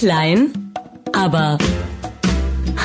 [0.00, 0.72] Klein,
[1.12, 1.58] aber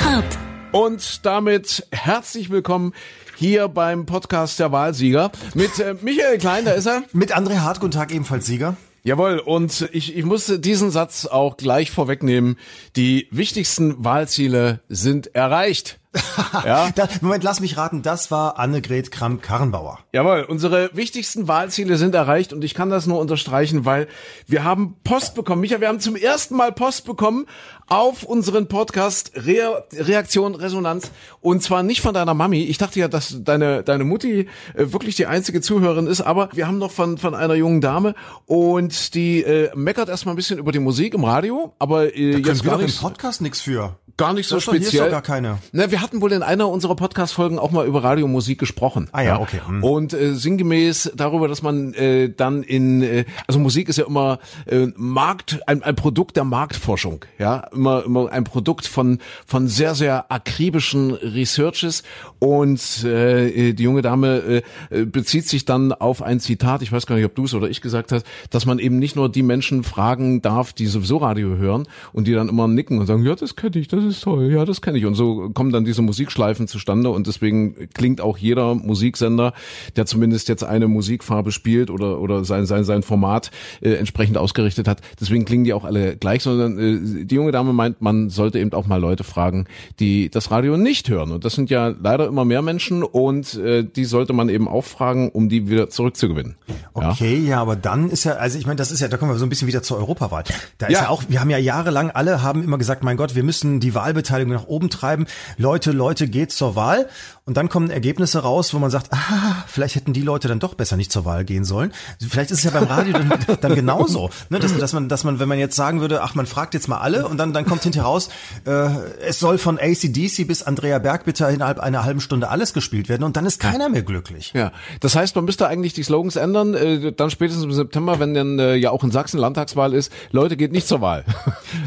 [0.03, 0.37] hart.
[0.73, 2.91] Und damit herzlich willkommen
[3.37, 7.03] hier beim Podcast der Wahlsieger mit äh, Michael Klein, da ist er.
[7.13, 8.75] Mit André Hart, guten Tag, ebenfalls Sieger.
[9.05, 12.57] Jawohl, und ich, ich musste diesen Satz auch gleich vorwegnehmen.
[12.95, 15.99] Die wichtigsten Wahlziele sind erreicht.
[16.65, 16.89] ja.
[16.95, 19.99] Da, Moment, lass mich raten, das war Annegret Kramp-Karrenbauer.
[20.11, 24.07] Jawohl, unsere wichtigsten Wahlziele sind erreicht und ich kann das nur unterstreichen, weil
[24.47, 25.61] wir haben Post bekommen.
[25.61, 27.45] Micha, wir haben zum ersten Mal Post bekommen
[27.87, 31.11] auf unseren Podcast Re Reaktion Resonanz.
[31.41, 32.63] Und zwar nicht von deiner Mami.
[32.63, 36.67] Ich dachte ja, dass deine deine Mutti äh, wirklich die einzige Zuhörerin ist, aber wir
[36.67, 38.15] haben noch von von einer jungen Dame.
[38.45, 42.49] Und die äh, meckert erstmal ein bisschen über die Musik im Radio, aber äh, da
[42.49, 43.97] jetzt wir gar nicht im Podcast nichts für.
[44.17, 44.79] Gar nicht so speziell.
[44.79, 45.57] Hier ist doch gar keine.
[45.73, 49.09] Na, wir hatten wohl in einer unserer Podcast-Folgen auch mal über Radiomusik gesprochen.
[49.11, 49.59] Ah ja, okay.
[49.67, 49.83] Mhm.
[49.83, 54.39] Und äh, sinngemäß darüber, dass man äh, dann in, äh, also Musik ist ja immer
[54.67, 59.95] äh, Markt, ein, ein Produkt der Marktforschung, ja, immer immer ein Produkt von von sehr
[59.95, 62.03] sehr akribischen Researches
[62.39, 67.17] und äh, die junge Dame äh, bezieht sich dann auf ein Zitat, ich weiß gar
[67.17, 69.83] nicht, ob du es oder ich gesagt hast, dass man eben nicht nur die Menschen
[69.83, 73.57] fragen darf, die sowieso Radio hören und die dann immer nicken und sagen, ja, das
[73.57, 75.05] kenne ich, das ist toll, ja, das kenne ich.
[75.05, 79.53] Und so kommen dann diese Musikschleifen zustande und deswegen klingt auch jeder Musiksender,
[79.95, 84.87] der zumindest jetzt eine Musikfarbe spielt oder oder sein sein sein Format äh, entsprechend ausgerichtet
[84.87, 85.01] hat.
[85.19, 88.73] Deswegen klingen die auch alle gleich, sondern äh, die junge Dame meint, man sollte eben
[88.73, 89.65] auch mal Leute fragen,
[89.99, 91.31] die das Radio nicht hören.
[91.31, 94.83] Und das sind ja leider immer mehr Menschen und äh, die sollte man eben auch
[94.83, 96.55] fragen, um die wieder zurückzugewinnen.
[96.93, 99.31] Okay, ja, ja aber dann ist ja, also ich meine, das ist ja, da kommen
[99.31, 100.43] wir so ein bisschen wieder zur Europawahl.
[100.77, 103.35] Da ist ja, ja auch, wir haben ja jahrelang alle haben immer gesagt, mein Gott,
[103.35, 105.25] wir müssen die Wahlbeteiligung nach oben treiben.
[105.57, 107.09] Leute, Leute, geht zur Wahl.
[107.47, 110.73] Und dann kommen Ergebnisse raus, wo man sagt, ah, vielleicht hätten die Leute dann doch
[110.73, 111.93] besser nicht zur Wahl gehen sollen.
[112.27, 114.57] Vielleicht ist es ja beim Radio dann, dann genauso, ne?
[114.57, 116.97] dass, dass man, dass man, wenn man jetzt sagen würde, ach, man fragt jetzt mal
[116.97, 118.29] alle und dann, dann kommt hinterher raus,
[118.65, 118.87] äh,
[119.27, 123.37] es soll von ACDC bis Andrea Bergbitter innerhalb einer halben Stunde alles gespielt werden und
[123.37, 124.51] dann ist keiner mehr glücklich.
[124.55, 128.33] Ja, das heißt, man müsste eigentlich die Slogans ändern, äh, dann spätestens im September, wenn
[128.33, 131.23] dann äh, ja auch in Sachsen Landtagswahl ist, Leute geht nicht zur Wahl.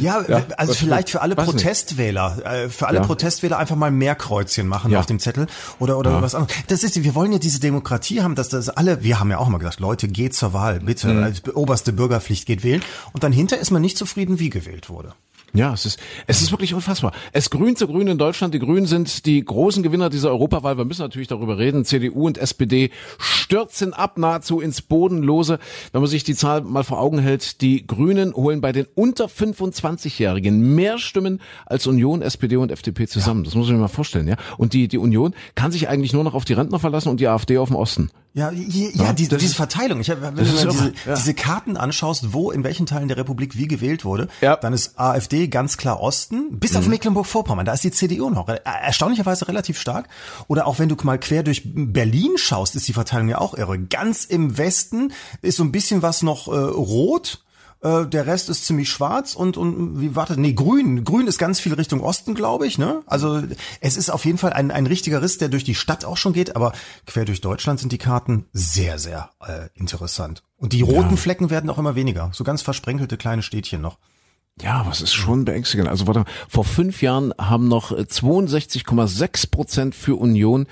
[0.00, 3.04] Ja, ja also vielleicht für alle Protestwähler, äh, für alle ja.
[3.04, 5.00] Protestwähler einfach mal mehr Kreuzchen machen ja.
[5.00, 5.47] auf dem Zettel
[5.78, 6.22] oder oder ja.
[6.22, 6.54] was anderes.
[6.68, 9.48] Das ist, wir wollen ja diese Demokratie haben, dass das alle, wir haben ja auch
[9.48, 11.22] mal gesagt, Leute, geht zur Wahl, bitte, mhm.
[11.22, 12.82] als oberste Bürgerpflicht geht wählen.
[13.12, 15.14] Und dann hinter ist man nicht zufrieden, wie gewählt wurde.
[15.54, 17.12] Ja, es ist, es ist wirklich unfassbar.
[17.32, 18.52] Es grünt zu grün in Deutschland.
[18.52, 20.76] Die Grünen sind die großen Gewinner dieser Europawahl.
[20.76, 21.84] Wir müssen natürlich darüber reden.
[21.84, 25.58] CDU und SPD stürzen ab nahezu ins Bodenlose.
[25.92, 29.26] Wenn man sich die Zahl mal vor Augen hält, die Grünen holen bei den unter
[29.26, 33.40] 25-Jährigen mehr Stimmen als Union, SPD und FDP zusammen.
[33.40, 33.44] Ja.
[33.46, 34.36] Das muss man sich mal vorstellen, ja.
[34.58, 37.28] Und die, die Union kann sich eigentlich nur noch auf die Rentner verlassen und die
[37.28, 38.10] AfD auf den Osten.
[38.34, 40.00] Ja, ja, ja die, diese Verteilung.
[40.00, 41.14] Ich, wenn du diese, ja.
[41.14, 44.56] diese Karten anschaust, wo in welchen Teilen der Republik wie gewählt wurde, ja.
[44.56, 46.78] dann ist AfD ganz klar Osten, bis mhm.
[46.78, 47.64] auf Mecklenburg-Vorpommern.
[47.66, 50.08] Da ist die CDU noch erstaunlicherweise relativ stark.
[50.46, 53.78] Oder auch wenn du mal quer durch Berlin schaust, ist die Verteilung ja auch irre.
[53.78, 55.12] Ganz im Westen
[55.42, 57.40] ist so ein bisschen was noch äh, rot
[57.80, 61.04] äh, der Rest ist ziemlich schwarz und und wie warte, nee, grün.
[61.04, 63.02] Grün ist ganz viel Richtung Osten, glaube ich, ne?
[63.06, 63.42] Also
[63.80, 66.32] es ist auf jeden Fall ein ein richtiger Riss, der durch die Stadt auch schon
[66.32, 66.72] geht, aber
[67.06, 70.42] quer durch Deutschland sind die Karten sehr sehr äh, interessant.
[70.56, 71.16] Und die roten ja.
[71.16, 73.98] Flecken werden auch immer weniger, so ganz versprenkelte kleine Städtchen noch.
[74.62, 75.88] Ja, was ist schon beängstigend.
[75.88, 80.66] Also warte, vor fünf Jahren haben noch 62,6 Prozent für Union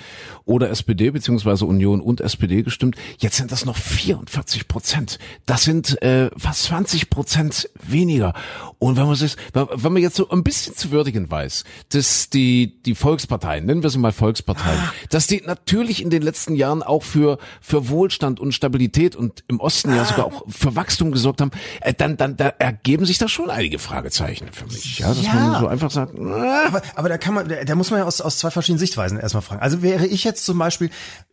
[0.44, 2.96] oder SPD beziehungsweise Union und SPD gestimmt.
[3.18, 5.18] Jetzt sind das noch 44 Prozent.
[5.46, 8.34] Das sind äh, fast 20 Prozent weniger.
[8.78, 12.82] Und wenn man sich, wenn man jetzt so ein bisschen zu würdigen weiß, dass die
[12.82, 14.92] die Volksparteien, nennen wir sie mal Volksparteien, ah.
[15.10, 19.60] dass die natürlich in den letzten Jahren auch für für Wohlstand und Stabilität und im
[19.60, 19.96] Osten ah.
[19.96, 23.50] ja sogar auch für Wachstum gesorgt haben, äh, dann dann da ergeben sich da schon
[23.50, 24.98] einige einige Fragezeichen für mich.
[24.98, 25.34] Ja, dass ja.
[25.34, 26.18] man so einfach sagt.
[26.18, 29.18] Aber, aber da kann man, da, da muss man ja aus, aus zwei verschiedenen Sichtweisen
[29.18, 29.62] erstmal fragen.
[29.62, 30.90] Also wäre ich jetzt zum Beispiel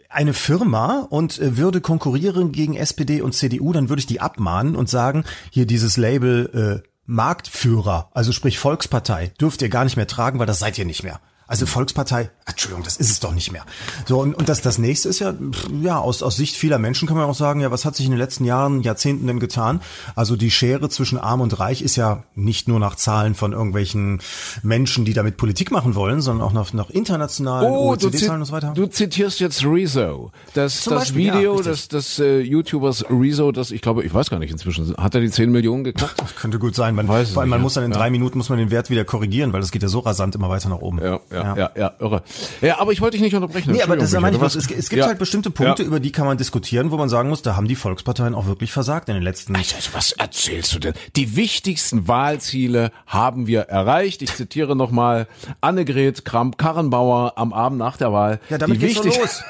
[0.09, 4.76] eine Firma und äh, würde konkurrieren gegen SPD und CDU, dann würde ich die abmahnen
[4.76, 10.07] und sagen, hier dieses Label äh, Marktführer, also sprich Volkspartei, dürft ihr gar nicht mehr
[10.07, 11.19] tragen, weil das seid ihr nicht mehr.
[11.53, 13.63] Also Volkspartei, Entschuldigung, das ist es doch nicht mehr.
[14.07, 15.35] So, und, und das, das nächste ist ja,
[15.83, 18.11] ja, aus, aus Sicht vieler Menschen kann man auch sagen, ja, was hat sich in
[18.11, 19.79] den letzten Jahren, Jahrzehnten denn getan?
[20.15, 24.19] Also die Schere zwischen Arm und Reich ist ja nicht nur nach Zahlen von irgendwelchen
[24.63, 28.53] Menschen, die damit Politik machen wollen, sondern auch nach, nach internationalen oh, OECD-Zahlen und so
[28.53, 28.71] weiter.
[28.73, 30.31] Du zitierst jetzt Rezo.
[30.55, 34.31] Das, das Beispiel, Video ja, des, des äh, YouTubers Rezo, das ich glaube, ich weiß
[34.31, 36.19] gar nicht inzwischen, hat er die 10 Millionen geknackt?
[36.19, 36.95] Das könnte gut sein.
[36.95, 37.97] Man, Weiß vor allem, man muss dann in ja.
[38.00, 40.50] drei Minuten muss man den Wert wieder korrigieren, weil das geht ja so rasant immer
[40.50, 40.97] weiter nach oben.
[40.97, 41.43] Ja, ja.
[41.44, 42.24] Ja, ja, ja, irre.
[42.62, 43.72] Ja, aber ich wollte dich nicht unterbrechen.
[43.72, 45.07] Nee, aber das ist ja meine ich, es, es gibt ja.
[45.07, 45.88] halt bestimmte Punkte, ja.
[45.88, 48.72] über die kann man diskutieren, wo man sagen muss, da haben die Volksparteien auch wirklich
[48.72, 49.56] versagt in den letzten.
[49.56, 50.94] Also, was erzählst du denn?
[51.16, 54.22] Die wichtigsten Wahlziele haben wir erreicht.
[54.22, 55.28] Ich zitiere nochmal
[55.62, 58.39] Annegret Kramp-Karrenbauer am Abend nach der Wahl.
[58.50, 59.44] Ja, damit die geht's doch los.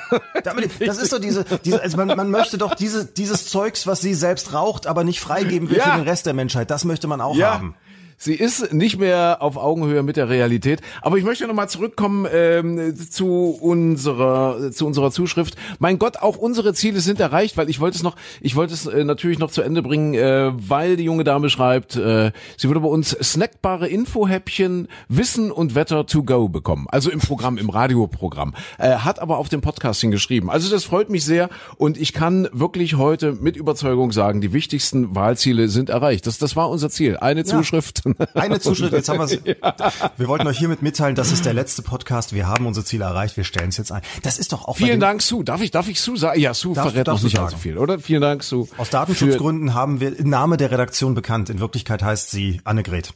[0.43, 4.01] damit, das ist doch diese, diese also man, man möchte doch diese, dieses Zeugs, was
[4.01, 6.71] sie selbst raucht, aber nicht freigeben will für den Rest der Menschheit.
[6.71, 7.75] Das möchte man auch haben.
[8.17, 10.81] Sie ist nicht mehr auf Augenhöhe mit der Realität.
[11.01, 15.55] Aber ich möchte nochmal zurückkommen ähm, zu unserer zu unserer Zuschrift.
[15.79, 18.85] Mein Gott, auch unsere Ziele sind erreicht, weil ich wollte es noch, ich wollte es
[18.85, 22.81] äh, natürlich noch zu Ende bringen, äh, weil die junge Dame schreibt, äh, sie würde
[22.81, 26.87] bei uns snackbare Infohäppchen Wissen und Wetter to go bekommen.
[26.89, 28.53] Also im Programm, im Radioprogramm.
[28.77, 30.49] Äh, hat aber auf dem Podcasting geschrieben.
[30.49, 35.15] Also das freut mich sehr und ich kann wirklich heute mit Überzeugung sagen, die wichtigsten
[35.15, 36.27] Wahlziele sind erreicht.
[36.27, 37.17] Das, das war unser Ziel.
[37.17, 38.02] Eine Zuschrift.
[38.33, 39.33] Eine Zuschrift, jetzt haben wir es.
[39.43, 39.75] Ja.
[40.17, 42.33] Wir wollten euch hiermit mitteilen, das ist der letzte Podcast.
[42.33, 43.37] Wir haben unsere Ziele erreicht.
[43.37, 44.01] Wir stellen es jetzt ein.
[44.21, 44.77] Das ist doch auch.
[44.77, 45.43] Vielen Dank, Sue.
[45.43, 46.39] Darf ich, darf ich Sue sagen?
[46.39, 47.99] Ja, Sue darf, verrät darf noch nicht allzu viel, oder?
[47.99, 48.67] Vielen Dank, Sue.
[48.77, 51.49] Aus Datenschutzgründen haben wir Name der Redaktion bekannt.
[51.49, 53.13] In Wirklichkeit heißt sie Annegret.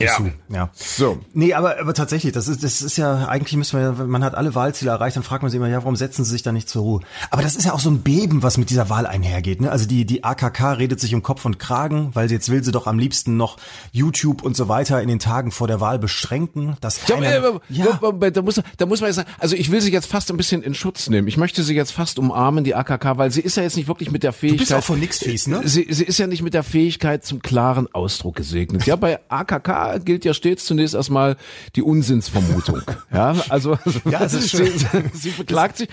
[0.00, 0.16] Ja.
[0.16, 0.32] Zu.
[0.48, 0.70] ja.
[0.74, 1.18] So.
[1.32, 4.34] Nee, aber, aber tatsächlich, das ist, das ist ja, eigentlich müssen wir ja, man hat
[4.34, 6.68] alle Wahlziele erreicht, dann fragt man sich immer, ja, warum setzen sie sich da nicht
[6.68, 7.00] zur Ruhe?
[7.30, 9.70] Aber das ist ja auch so ein Beben, was mit dieser Wahl einhergeht, ne?
[9.70, 12.86] Also die, die AKK redet sich um Kopf und Kragen, weil jetzt will sie doch
[12.86, 13.56] am liebsten noch
[13.92, 16.76] YouTube und so weiter in den Tagen vor der Wahl beschränken.
[16.80, 17.20] Das ja,
[17.68, 18.30] ja.
[18.30, 20.62] Da muss, da muss man jetzt sagen, also ich will sie jetzt fast ein bisschen
[20.62, 21.28] in Schutz nehmen.
[21.28, 24.10] Ich möchte sie jetzt fast umarmen, die AKK, weil sie ist ja jetzt nicht wirklich
[24.10, 24.60] mit der Fähigkeit.
[24.60, 25.62] Du bist auch von nix fies, ne?
[25.64, 28.86] Sie, sie ist ja nicht mit der Fähigkeit zum klaren Ausdruck gesegnet.
[28.86, 31.36] Ja, bei AKK gilt ja stets zunächst erstmal
[31.76, 32.82] die Unsinnsvermutung.
[33.12, 33.78] ja, also,
[34.10, 34.70] ja, es ist schön.
[34.76, 35.88] Sie, sie beklagt sich,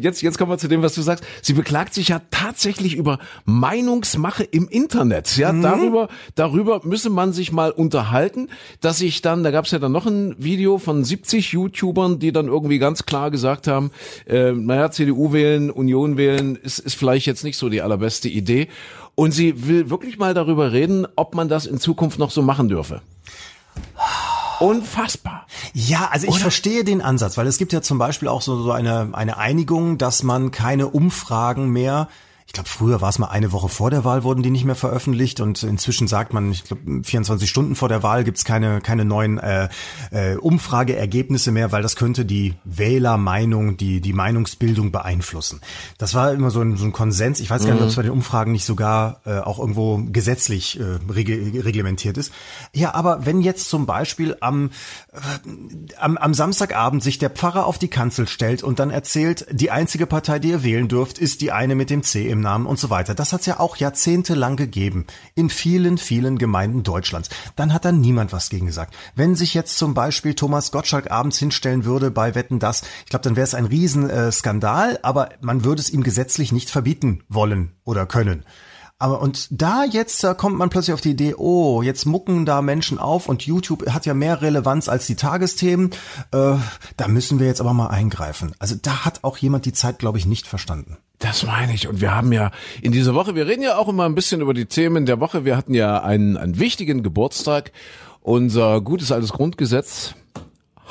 [0.00, 1.24] jetzt, jetzt kommen wir zu dem, was du sagst.
[1.42, 5.36] Sie beklagt sich ja tatsächlich über Meinungsmache im Internet.
[5.36, 5.62] Ja, mhm.
[5.62, 8.48] darüber, darüber müsse man sich mal unterhalten,
[8.80, 12.32] dass ich dann, da gab es ja dann noch ein Video von 70 YouTubern, die
[12.32, 13.90] dann irgendwie ganz klar gesagt haben,
[14.26, 18.68] äh, naja, CDU wählen, Union wählen, ist, ist vielleicht jetzt nicht so die allerbeste Idee.
[19.14, 22.68] Und sie will wirklich mal darüber reden, ob man das in Zukunft noch so machen
[22.68, 23.02] dürfe.
[24.60, 25.46] Unfassbar.
[25.72, 26.40] Ja, also ich Oder?
[26.40, 29.96] verstehe den Ansatz, weil es gibt ja zum Beispiel auch so, so eine, eine Einigung,
[29.96, 32.08] dass man keine Umfragen mehr
[32.50, 34.74] ich glaube, früher war es mal eine Woche vor der Wahl, wurden die nicht mehr
[34.74, 39.04] veröffentlicht und inzwischen sagt man, ich glaube, 24 Stunden vor der Wahl gibt's keine, keine
[39.04, 39.68] neuen äh,
[40.10, 45.60] äh, Umfrageergebnisse mehr, weil das könnte die Wählermeinung, die, die Meinungsbildung beeinflussen.
[45.96, 47.38] Das war immer so ein, so ein Konsens.
[47.38, 48.00] Ich weiß gar nicht, ob es mhm.
[48.00, 51.28] bei den Umfragen nicht sogar äh, auch irgendwo gesetzlich äh, reg
[51.64, 52.32] reglementiert ist.
[52.74, 54.70] Ja, aber wenn jetzt zum Beispiel am,
[55.12, 59.70] äh, am, am Samstagabend sich der Pfarrer auf die Kanzel stellt und dann erzählt, die
[59.70, 62.78] einzige Partei, die ihr wählen dürft, ist die eine mit dem C im Namen und
[62.78, 63.14] so weiter.
[63.14, 67.30] Das hat es ja auch jahrzehntelang gegeben in vielen, vielen Gemeinden Deutschlands.
[67.56, 68.94] Dann hat da niemand was gegen gesagt.
[69.14, 73.24] Wenn sich jetzt zum Beispiel Thomas Gottschalk abends hinstellen würde bei Wetten das, ich glaube,
[73.24, 78.06] dann wäre es ein Riesenskandal, aber man würde es ihm gesetzlich nicht verbieten wollen oder
[78.06, 78.44] können.
[79.00, 82.60] Aber und da jetzt da kommt man plötzlich auf die Idee, oh, jetzt mucken da
[82.60, 85.90] Menschen auf und YouTube hat ja mehr Relevanz als die Tagesthemen.
[86.32, 86.56] Äh,
[86.98, 88.52] da müssen wir jetzt aber mal eingreifen.
[88.58, 90.98] Also da hat auch jemand die Zeit, glaube ich, nicht verstanden.
[91.18, 91.88] Das meine ich.
[91.88, 92.50] Und wir haben ja
[92.82, 95.46] in dieser Woche, wir reden ja auch immer ein bisschen über die Themen der Woche.
[95.46, 97.72] Wir hatten ja einen, einen wichtigen Geburtstag.
[98.20, 100.14] Unser gutes altes Grundgesetz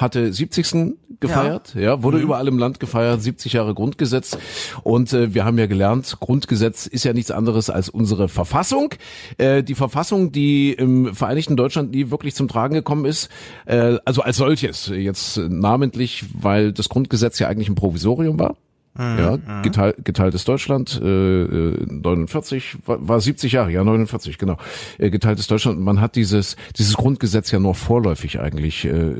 [0.01, 0.95] hatte 70.
[1.19, 2.23] gefeiert, ja, ja wurde mhm.
[2.23, 4.37] überall im Land gefeiert, 70 Jahre Grundgesetz
[4.83, 8.93] und äh, wir haben ja gelernt, Grundgesetz ist ja nichts anderes als unsere Verfassung.
[9.37, 13.29] Äh, die Verfassung, die im Vereinigten Deutschland nie wirklich zum Tragen gekommen ist,
[13.65, 18.55] äh, also als solches, jetzt namentlich, weil das Grundgesetz ja eigentlich ein Provisorium war.
[18.99, 19.61] Ja, mhm.
[19.63, 24.57] geteil, geteiltes Deutschland, äh, 49, äh, war, war 70 Jahre, ja 49, genau.
[24.97, 25.79] Äh, geteiltes Deutschland.
[25.79, 29.15] Man hat dieses dieses Grundgesetz ja nur vorläufig eigentlich äh,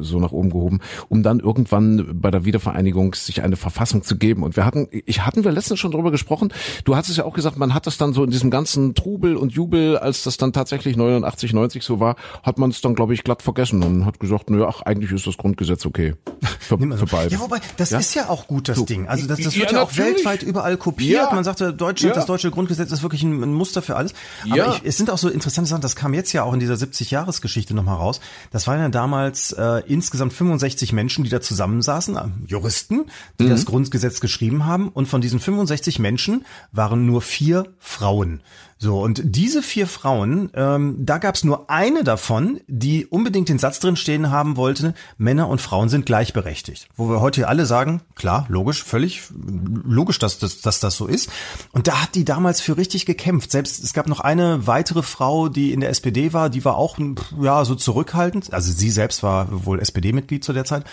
[0.00, 4.42] so nach oben gehoben, um dann irgendwann bei der Wiedervereinigung sich eine Verfassung zu geben.
[4.42, 6.52] Und wir hatten, ich hatten wir letztens schon drüber gesprochen.
[6.84, 9.52] Du hattest ja auch gesagt, man hat das dann so in diesem ganzen Trubel und
[9.52, 13.24] Jubel, als das dann tatsächlich 89, 90 so war, hat man es dann glaube ich
[13.24, 16.14] glatt vergessen und hat gesagt, naja, ach eigentlich ist das Grundgesetz okay
[16.60, 17.34] für, für beide.
[17.34, 17.98] Ja, wobei das ja?
[17.98, 18.84] ist ja auch gut das so.
[18.84, 19.08] Ding.
[19.08, 21.28] Also also das, das wird ja, ja auch weltweit überall kopiert.
[21.28, 21.34] Ja.
[21.34, 24.14] Man sagte, Deutschland, das deutsche Grundgesetz ist wirklich ein, ein Muster für alles.
[24.44, 24.74] Aber ja.
[24.74, 27.74] ich, es sind auch so interessante Sachen, das kam jetzt ja auch in dieser 70-Jahres-Geschichte
[27.74, 28.20] nochmal raus.
[28.50, 33.06] Das waren ja damals äh, insgesamt 65 Menschen, die da zusammensaßen, äh, Juristen,
[33.40, 33.50] die mhm.
[33.50, 34.88] das Grundgesetz geschrieben haben.
[34.88, 38.40] Und von diesen 65 Menschen waren nur vier Frauen.
[38.84, 43.58] So, und diese vier Frauen, ähm, da gab es nur eine davon, die unbedingt den
[43.58, 46.88] Satz drin stehen haben wollte, Männer und Frauen sind gleichberechtigt.
[46.94, 51.30] Wo wir heute alle sagen, klar, logisch, völlig logisch, dass, dass, dass das so ist.
[51.72, 53.52] Und da hat die damals für richtig gekämpft.
[53.52, 56.98] Selbst es gab noch eine weitere Frau, die in der SPD war, die war auch
[57.40, 58.52] ja so zurückhaltend.
[58.52, 60.84] Also sie selbst war wohl SPD-Mitglied zu der Zeit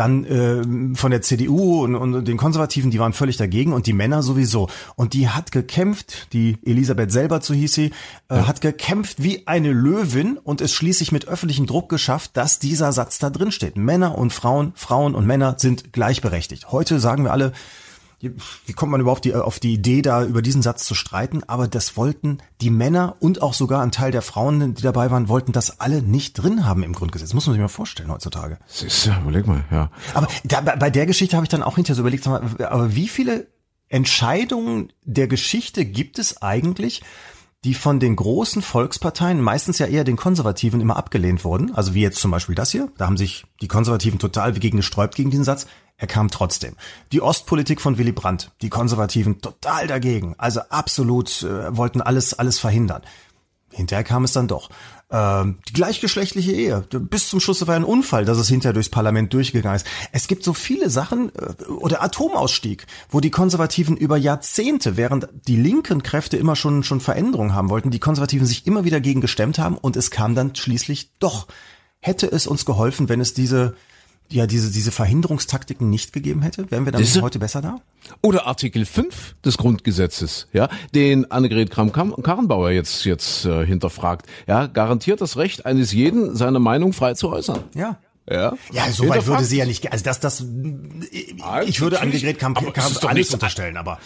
[0.00, 3.92] dann äh, von der CDU und, und den Konservativen, die waren völlig dagegen und die
[3.92, 4.70] Männer sowieso.
[4.96, 7.90] Und die hat gekämpft, die Elisabeth selber, so hieß sie,
[8.30, 8.46] äh, ja.
[8.46, 13.18] hat gekämpft wie eine Löwin und es schließlich mit öffentlichem Druck geschafft, dass dieser Satz
[13.18, 13.76] da drin steht.
[13.76, 16.72] Männer und Frauen, Frauen und Männer sind gleichberechtigt.
[16.72, 17.52] Heute sagen wir alle,
[18.20, 21.42] wie kommt man überhaupt die, auf die Idee, da über diesen Satz zu streiten?
[21.46, 25.28] Aber das wollten die Männer und auch sogar ein Teil der Frauen, die dabei waren,
[25.28, 27.32] wollten das alle nicht drin haben im Grundgesetz.
[27.32, 28.58] Muss man sich mal vorstellen heutzutage.
[28.66, 29.90] Siehst du, überleg mal, ja.
[30.14, 33.48] Aber da, bei der Geschichte habe ich dann auch hinterher so überlegt, aber wie viele
[33.88, 37.02] Entscheidungen der Geschichte gibt es eigentlich,
[37.64, 41.74] die von den großen Volksparteien, meistens ja eher den Konservativen, immer abgelehnt wurden.
[41.74, 42.90] Also wie jetzt zum Beispiel das hier.
[42.96, 45.66] Da haben sich die Konservativen total gegen gesträubt gegen diesen Satz.
[46.00, 46.76] Er kam trotzdem.
[47.12, 50.34] Die Ostpolitik von Willy Brandt, die Konservativen total dagegen.
[50.38, 53.02] Also absolut äh, wollten alles, alles verhindern.
[53.70, 54.70] Hinterher kam es dann doch.
[55.10, 56.80] Ähm, die gleichgeschlechtliche Ehe.
[56.90, 59.86] Bis zum Schluss war ein Unfall, dass es hinterher durchs Parlament durchgegangen ist.
[60.10, 65.56] Es gibt so viele Sachen, äh, oder Atomausstieg, wo die Konservativen über Jahrzehnte, während die
[65.56, 69.58] linken Kräfte immer schon, schon Veränderungen haben wollten, die Konservativen sich immer wieder gegen gestemmt
[69.58, 71.46] haben und es kam dann schließlich doch.
[71.98, 73.74] Hätte es uns geholfen, wenn es diese,
[74.30, 76.70] ja diese, diese Verhinderungstaktiken nicht gegeben hätte?
[76.70, 77.80] Wären wir dann heute besser da?
[78.22, 84.26] Oder Artikel 5 des Grundgesetzes, ja, den Annegret Kramp-Karrenbauer jetzt, jetzt äh, hinterfragt.
[84.46, 87.64] Ja, garantiert das Recht eines jeden, seine Meinung frei zu äußern.
[87.74, 87.98] Ja.
[88.28, 90.44] Ja, ja so weit würde sie ja nicht, also das, das,
[91.66, 93.98] ich würde Annegret Kramp-Karrenbauer alles unterstellen, aber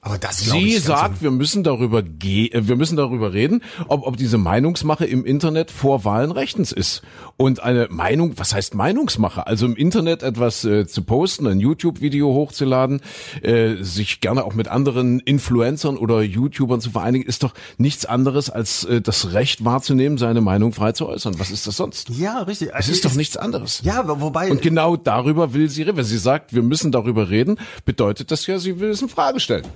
[0.00, 4.16] aber das Sie sagt, wir müssen darüber gehen, äh, wir müssen darüber reden, ob, ob
[4.16, 7.02] diese Meinungsmache im Internet vor Wahlen rechtens ist.
[7.36, 9.46] Und eine Meinung, was heißt Meinungsmache?
[9.46, 13.00] Also im Internet etwas äh, zu posten, ein YouTube-Video hochzuladen,
[13.42, 18.50] äh, sich gerne auch mit anderen Influencern oder YouTubern zu vereinigen, ist doch nichts anderes
[18.50, 21.38] als äh, das Recht wahrzunehmen, seine Meinung frei zu äußern.
[21.38, 22.08] Was ist das sonst?
[22.10, 22.70] Ja, richtig.
[22.72, 23.80] Es ist doch nichts anderes.
[23.82, 24.50] Ja, wobei.
[24.50, 25.96] Und genau darüber will sie reden.
[25.96, 29.40] Wenn sie sagt, wir müssen darüber reden, bedeutet das ja, sie will es in Frage
[29.40, 29.66] stellen.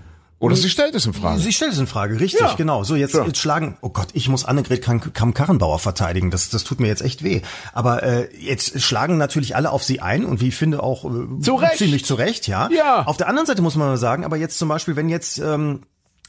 [0.43, 1.39] Oder sie stellt es in Frage.
[1.39, 2.55] Sie stellt es in Frage, richtig, ja.
[2.55, 2.83] genau.
[2.83, 3.25] So, jetzt, ja.
[3.25, 6.33] jetzt schlagen, oh Gott, ich muss Annegret Kamm-Karrenbauer verteidigen.
[6.33, 7.43] Das, das tut mir jetzt echt weh.
[7.73, 11.41] Aber äh, jetzt schlagen natürlich alle auf sie ein und wie ich finde auch äh,
[11.41, 12.69] zu ziemlich zu Recht, ja.
[12.73, 13.07] ja.
[13.07, 15.83] Auf der anderen Seite muss man sagen, aber jetzt zum Beispiel, wenn jetzt ähm,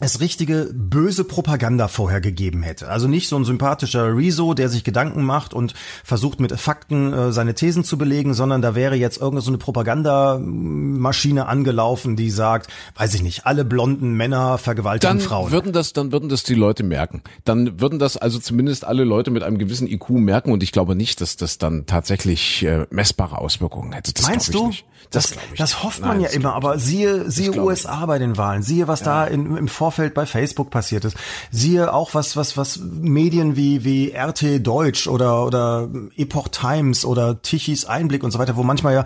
[0.03, 2.89] es richtige böse Propaganda vorher gegeben hätte.
[2.89, 7.31] Also nicht so ein sympathischer Rezo, der sich Gedanken macht und versucht mit Fakten äh,
[7.31, 12.67] seine Thesen zu belegen, sondern da wäre jetzt irgendeine so eine Propagandamaschine angelaufen, die sagt,
[12.95, 15.51] weiß ich nicht, alle blonden Männer vergewaltigen dann Frauen.
[15.51, 17.22] Würden das, dann würden das die Leute merken.
[17.45, 20.95] Dann würden das also zumindest alle Leute mit einem gewissen IQ merken und ich glaube
[20.95, 24.13] nicht, dass das dann tatsächlich äh, messbare Auswirkungen hätte.
[24.13, 24.67] Das Meinst du?
[24.67, 24.86] Nicht.
[25.12, 28.88] Das, das, hofft man Nein, ja immer, aber siehe, siehe USA bei den Wahlen, siehe,
[28.88, 29.05] was ja.
[29.05, 31.15] da in, im Vorfeld bei Facebook passiert ist.
[31.51, 37.41] Siehe auch was, was, was Medien wie, wie RT Deutsch oder, oder Epoch Times oder
[37.41, 39.03] Tichys Einblick und so weiter, wo manchmal ja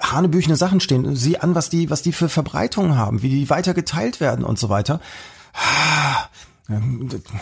[0.00, 1.14] hanebüchene Sachen stehen.
[1.14, 4.58] Sieh an, was die, was die für Verbreitungen haben, wie die weiter geteilt werden und
[4.58, 5.00] so weiter.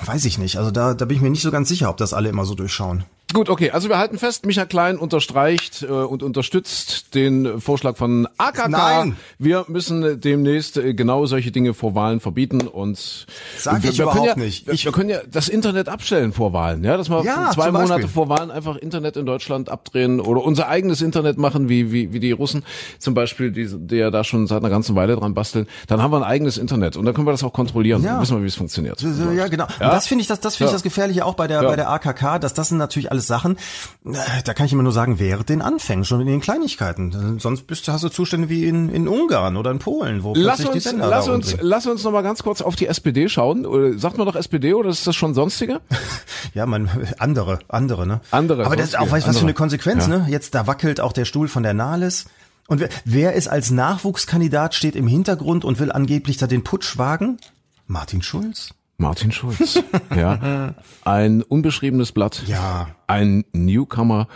[0.04, 0.59] Weiß ich nicht.
[0.59, 2.54] Also da, da bin ich mir nicht so ganz sicher, ob das alle immer so
[2.54, 3.04] durchschauen.
[3.32, 8.28] Gut, okay, also wir halten fest, Micha Klein unterstreicht äh, und unterstützt den Vorschlag von
[8.36, 8.68] AKK.
[8.68, 9.16] Nein.
[9.38, 13.26] Wir müssen demnächst äh, genau solche Dinge vor Wahlen verbieten und
[13.58, 14.68] Sag wir, ich wir überhaupt ja, nicht.
[14.68, 18.08] Ich, wir können ja das Internet abstellen vor Wahlen, ja, dass wir ja, zwei Monate
[18.08, 22.20] vor Wahlen einfach Internet in Deutschland abdrehen oder unser eigenes Internet machen, wie wie, wie
[22.20, 22.64] die Russen
[22.98, 25.66] zum Beispiel, die, die ja da schon seit einer ganzen Weile dran basteln.
[25.86, 28.02] Dann haben wir ein eigenes Internet und dann können wir das auch kontrollieren.
[28.02, 28.12] Ja.
[28.12, 29.00] Dann wissen wir, wie es funktioniert.
[29.02, 29.66] Ja, genau.
[29.80, 29.86] Ja?
[29.86, 31.90] Und das finde ich, das, das finde ich das Gefährliche auch bei der bei der
[31.90, 33.57] AKK, dass das sind natürlich alles Sachen,
[34.05, 37.38] äh, da kann ich immer nur sagen, während den Anfängen, schon in den Kleinigkeiten.
[37.38, 40.61] Sonst bist du, hast du Zustände wie in, in Ungarn oder in Polen, wo lass
[40.61, 43.99] uns, die Sender lass uns, lass uns noch mal ganz kurz auf die SPD schauen.
[43.99, 45.81] Sagt man doch SPD oder ist das schon sonstige?
[46.55, 48.21] ja, man, andere, andere, ne?
[48.31, 48.67] Andere.
[48.67, 50.19] Aber das ist auch, weißt, was für eine Konsequenz, ja.
[50.19, 50.26] ne?
[50.29, 52.26] Jetzt, da wackelt auch der Stuhl von der Nahles.
[52.69, 56.97] Und wer, wer ist als Nachwuchskandidat, steht im Hintergrund und will angeblich da den Putsch
[56.99, 57.38] wagen?
[57.87, 58.71] Martin Schulz.
[58.96, 59.82] Martin Schulz.
[60.16, 60.75] ja.
[61.04, 62.44] Ein unbeschriebenes Blatt.
[62.46, 62.88] Ja.
[63.06, 64.28] Ein Newcomer.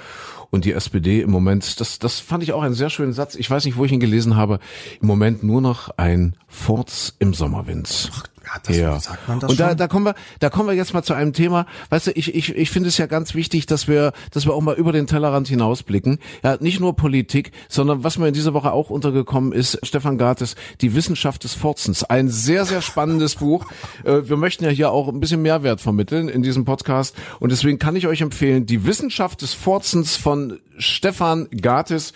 [0.51, 3.35] Und die SPD im Moment, das, das fand ich auch einen sehr schönen Satz.
[3.35, 4.59] Ich weiß nicht, wo ich ihn gelesen habe.
[5.01, 8.11] Im Moment nur noch ein Furz im Sommerwind.
[8.13, 9.01] Ach, Ja, das ja.
[9.01, 9.67] sagt man das Und schon?
[9.67, 11.67] da, da kommen wir, da kommen wir jetzt mal zu einem Thema.
[11.91, 14.61] Weißt du, ich, ich, ich finde es ja ganz wichtig, dass wir, dass wir auch
[14.61, 16.19] mal über den Tellerrand hinausblicken.
[16.45, 20.55] Ja, nicht nur Politik, sondern was mir in dieser Woche auch untergekommen ist, Stefan Gartes,
[20.81, 22.05] die Wissenschaft des Forzens.
[22.05, 23.67] Ein sehr, sehr spannendes Buch.
[24.05, 27.17] Äh, wir möchten ja hier auch ein bisschen Mehrwert vermitteln in diesem Podcast.
[27.41, 32.13] Und deswegen kann ich euch empfehlen, die Wissenschaft des Forzens von Stefan Gartes.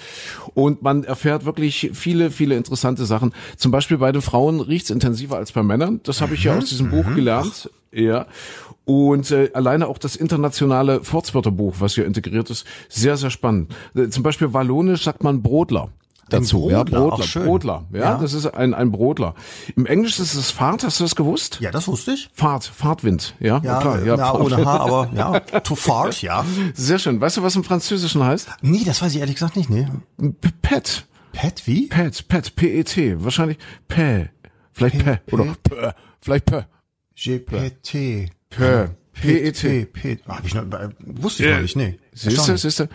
[0.54, 3.32] Und man erfährt wirklich viele, viele interessante Sachen.
[3.56, 6.00] Zum Beispiel bei den Frauen riecht's intensiver als bei Männern.
[6.04, 7.15] Das habe ich ja aus diesem Buch mhm.
[7.15, 7.71] gelernt.
[7.93, 8.27] Ja.
[8.85, 13.75] Und äh, alleine auch das internationale Volkswörterbuch, was hier integriert ist, sehr, sehr spannend.
[13.95, 15.91] Äh, zum Beispiel Wallonisch sagt man Brodler
[16.29, 16.62] dazu.
[16.62, 17.85] Brodler, ja, Brodler, Brodler.
[17.93, 19.35] Ja, ja, das ist ein, ein Brodler.
[19.77, 21.59] Im Englisch ist es Fahrt, hast du das gewusst?
[21.61, 22.31] Ja, das wusste ich.
[22.33, 24.05] Fahrt, Fahrtwind, ja, ja klar.
[24.05, 26.45] Ja, ja ohne H, aber ja, to fart, ja.
[26.75, 27.21] Sehr schön.
[27.21, 28.49] Weißt du, was im Französischen heißt?
[28.62, 29.87] Nee, das weiß ich ehrlich gesagt nicht, nee.
[30.62, 31.07] Pet.
[31.33, 31.87] Pet, wie?
[31.87, 33.23] Pet, Pet, P-E-T.
[33.23, 34.31] Wahrscheinlich P.
[34.73, 35.05] Vielleicht.
[35.05, 35.19] P.
[35.31, 35.93] Oder P.
[36.21, 36.65] Vielleicht P.
[37.15, 38.31] G-P-T.
[38.50, 38.89] P.
[39.12, 39.85] P-E-T.
[39.87, 40.19] P.
[40.27, 40.65] Hab ich noch,
[41.00, 41.99] wusste ich noch nicht, nee.
[42.12, 42.89] Siehst du, siehst du.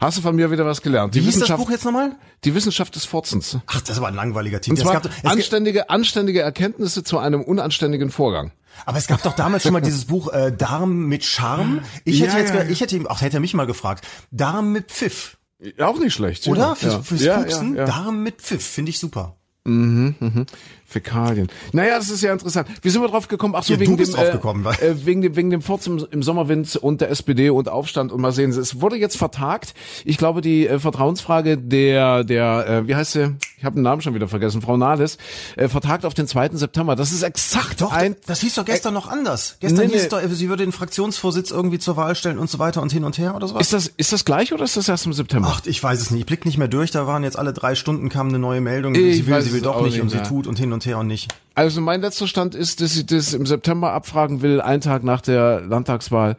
[0.00, 1.14] Hast du von mir wieder was gelernt?
[1.14, 2.16] Die Wie Wissenschaft, das Buch jetzt nochmal?
[2.44, 3.58] Die Wissenschaft des Forzens.
[3.66, 4.76] Ach, das ist aber ein langweiliger Titel.
[4.76, 8.52] Und zwar gab, anständige, anständige Erkenntnisse zu einem unanständigen Vorgang.
[8.86, 11.82] Aber es gab doch damals schon mal dieses Buch äh, Darm mit Charme.
[12.04, 14.06] Ich hätte ja, jetzt, ja, ich hätte ihm, ach, hätte er mich mal gefragt.
[14.30, 15.36] Darm mit Pfiff.
[15.80, 16.46] Auch nicht schlecht.
[16.46, 16.60] Oder?
[16.60, 16.74] Ja.
[16.76, 19.36] Fürs, fürs ja, Pupsen, Darm mit Pfiff, finde ich super.
[19.64, 20.46] Mhm, mhm.
[20.88, 21.48] Fäkalien.
[21.72, 22.66] Naja, das ist ja interessant.
[22.80, 23.54] Wie sind wir drauf gekommen?
[23.54, 26.76] Ach so, ja, wegen, dem, äh, äh, wegen dem wegen dem Furz im, im, Sommerwind
[26.76, 28.50] und der SPD und Aufstand und mal sehen.
[28.50, 29.74] Es wurde jetzt vertagt.
[30.06, 33.36] Ich glaube, die äh, Vertrauensfrage der der äh, wie heißt sie?
[33.58, 34.62] Ich habe den Namen schon wieder vergessen.
[34.62, 35.18] Frau Nahles
[35.56, 36.50] äh, vertagt auf den 2.
[36.52, 36.96] September.
[36.96, 38.16] Das ist exakt doch, ein.
[38.24, 39.56] Das hieß doch gestern äh, noch anders.
[39.60, 40.08] Gestern nee, hieß nee.
[40.08, 43.18] doch, sie würde den Fraktionsvorsitz irgendwie zur Wahl stellen und so weiter und hin und
[43.18, 43.62] her oder sowas.
[43.62, 45.48] Ist das ist das gleich oder ist das erst im September?
[45.50, 46.20] Ach, ich weiß es nicht.
[46.20, 46.92] Ich blick nicht mehr durch.
[46.92, 48.94] Da waren jetzt alle drei Stunden kam eine neue Meldung.
[48.94, 50.98] Ich sie will, sie will doch nicht, nicht und sie tut und hin und her
[50.98, 51.34] und nicht.
[51.54, 55.20] Also mein letzter Stand ist, dass sie das im September abfragen will, einen Tag nach
[55.20, 56.36] der Landtagswahl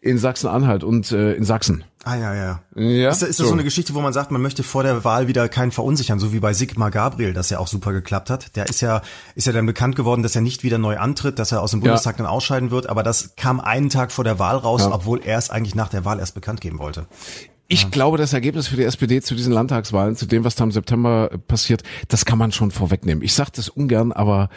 [0.00, 1.84] in Sachsen-Anhalt und äh, in Sachsen.
[2.04, 2.60] Ah ja, ja.
[2.74, 3.46] ja ist, ist das so.
[3.46, 6.32] so eine Geschichte, wo man sagt, man möchte vor der Wahl wieder keinen verunsichern, so
[6.32, 8.56] wie bei Sigmar Gabriel, das ja auch super geklappt hat.
[8.56, 9.02] Der ist ja
[9.36, 11.80] ist ja dann bekannt geworden, dass er nicht wieder neu antritt, dass er aus dem
[11.80, 12.24] Bundestag ja.
[12.24, 14.92] dann ausscheiden wird, aber das kam einen Tag vor der Wahl raus, ja.
[14.92, 17.06] obwohl er es eigentlich nach der Wahl erst bekannt geben wollte.
[17.72, 20.72] Ich glaube, das Ergebnis für die SPD zu diesen Landtagswahlen, zu dem, was da im
[20.72, 23.24] September äh, passiert, das kann man schon vorwegnehmen.
[23.24, 24.50] Ich sage das ungern, aber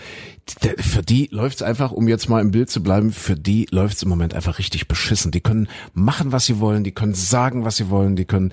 [0.78, 4.10] für die läuft's einfach, um jetzt mal im Bild zu bleiben, für die läuft's im
[4.10, 5.32] Moment einfach richtig beschissen.
[5.32, 8.52] Die können machen, was sie wollen, die können sagen, was sie wollen, die können,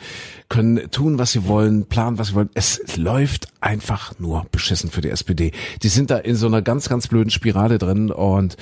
[0.48, 2.50] können tun, was sie wollen, planen, was sie wollen.
[2.54, 5.50] Es läuft einfach nur beschissen für die SPD.
[5.82, 8.56] Die sind da in so einer ganz, ganz blöden Spirale drin und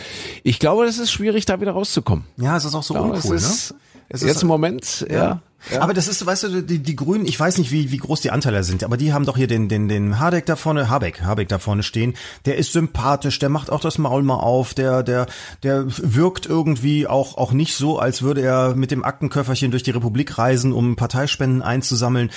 [0.44, 2.24] ich glaube, es ist schwierig, da wieder rauszukommen.
[2.38, 3.78] Ja, es ist auch so glaube, uncool, es ist, ne?
[4.08, 5.16] Es jetzt ist, im Moment, ja.
[5.16, 5.42] ja
[5.78, 8.30] Aber das ist, weißt du, die, die Grünen, ich weiß nicht, wie, wie groß die
[8.30, 11.48] Anteile sind, aber die haben doch hier den, den, den Habeck da vorne, Habeck, Habeck
[11.48, 12.14] da vorne stehen.
[12.46, 15.26] Der ist sympathisch, der macht auch das Maul mal auf, der, der,
[15.62, 19.90] der wirkt irgendwie auch, auch nicht so, als würde er mit dem Aktenköfferchen durch die
[19.90, 22.30] Republik reisen, um Parteispenden einzusammeln.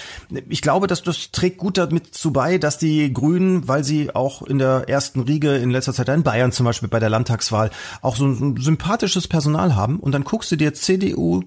[0.50, 4.41] Ich glaube, dass das trägt gut damit zu bei, dass die Grünen, weil sie auch
[4.41, 7.71] in der ersten Riege in letzter Zeit in Bayern zum Beispiel bei der Landtagswahl
[8.02, 11.43] auch so ein sympathisches Personal haben und dann guckst du dir CDU,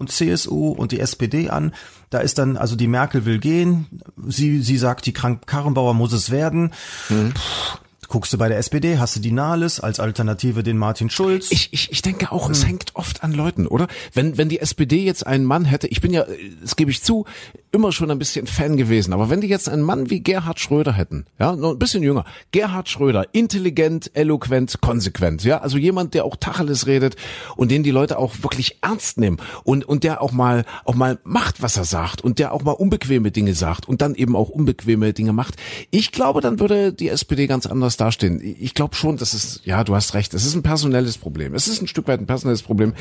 [0.00, 1.72] und CSU und die SPD an.
[2.08, 3.86] Da ist dann, also die Merkel will gehen,
[4.26, 6.72] sie, sie sagt, die Krank-Karrenbauer muss es werden.
[7.08, 7.34] Mhm.
[7.34, 7.78] Puh,
[8.10, 11.46] Guckst du bei der SPD, hast du die Nahles als Alternative den Martin Schulz.
[11.52, 12.50] Ich, ich, ich denke auch, hm.
[12.50, 13.86] es hängt oft an Leuten, oder?
[14.12, 16.26] Wenn, wenn die SPD jetzt einen Mann hätte, ich bin ja,
[16.60, 17.24] das gebe ich zu,
[17.72, 20.92] immer schon ein bisschen Fan gewesen, aber wenn die jetzt einen Mann wie Gerhard Schröder
[20.92, 26.24] hätten, ja, nur ein bisschen jünger, Gerhard Schröder, intelligent, eloquent, konsequent, ja, also jemand, der
[26.24, 27.16] auch Tacheles redet
[27.56, 31.18] und den die Leute auch wirklich ernst nehmen und, und der auch mal, auch mal
[31.22, 34.48] macht, was er sagt und der auch mal unbequeme Dinge sagt und dann eben auch
[34.48, 35.54] unbequeme Dinge macht.
[35.90, 38.40] Ich glaube, dann würde die SPD ganz anders dastehen.
[38.42, 41.54] Ich glaube schon, dass es, ja, du hast recht, es ist ein personelles Problem.
[41.54, 42.94] Es ist ein Stück weit ein personelles Problem.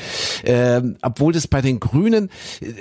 [0.43, 2.29] Ähm, obwohl das bei den Grünen,
[2.62, 2.73] äh,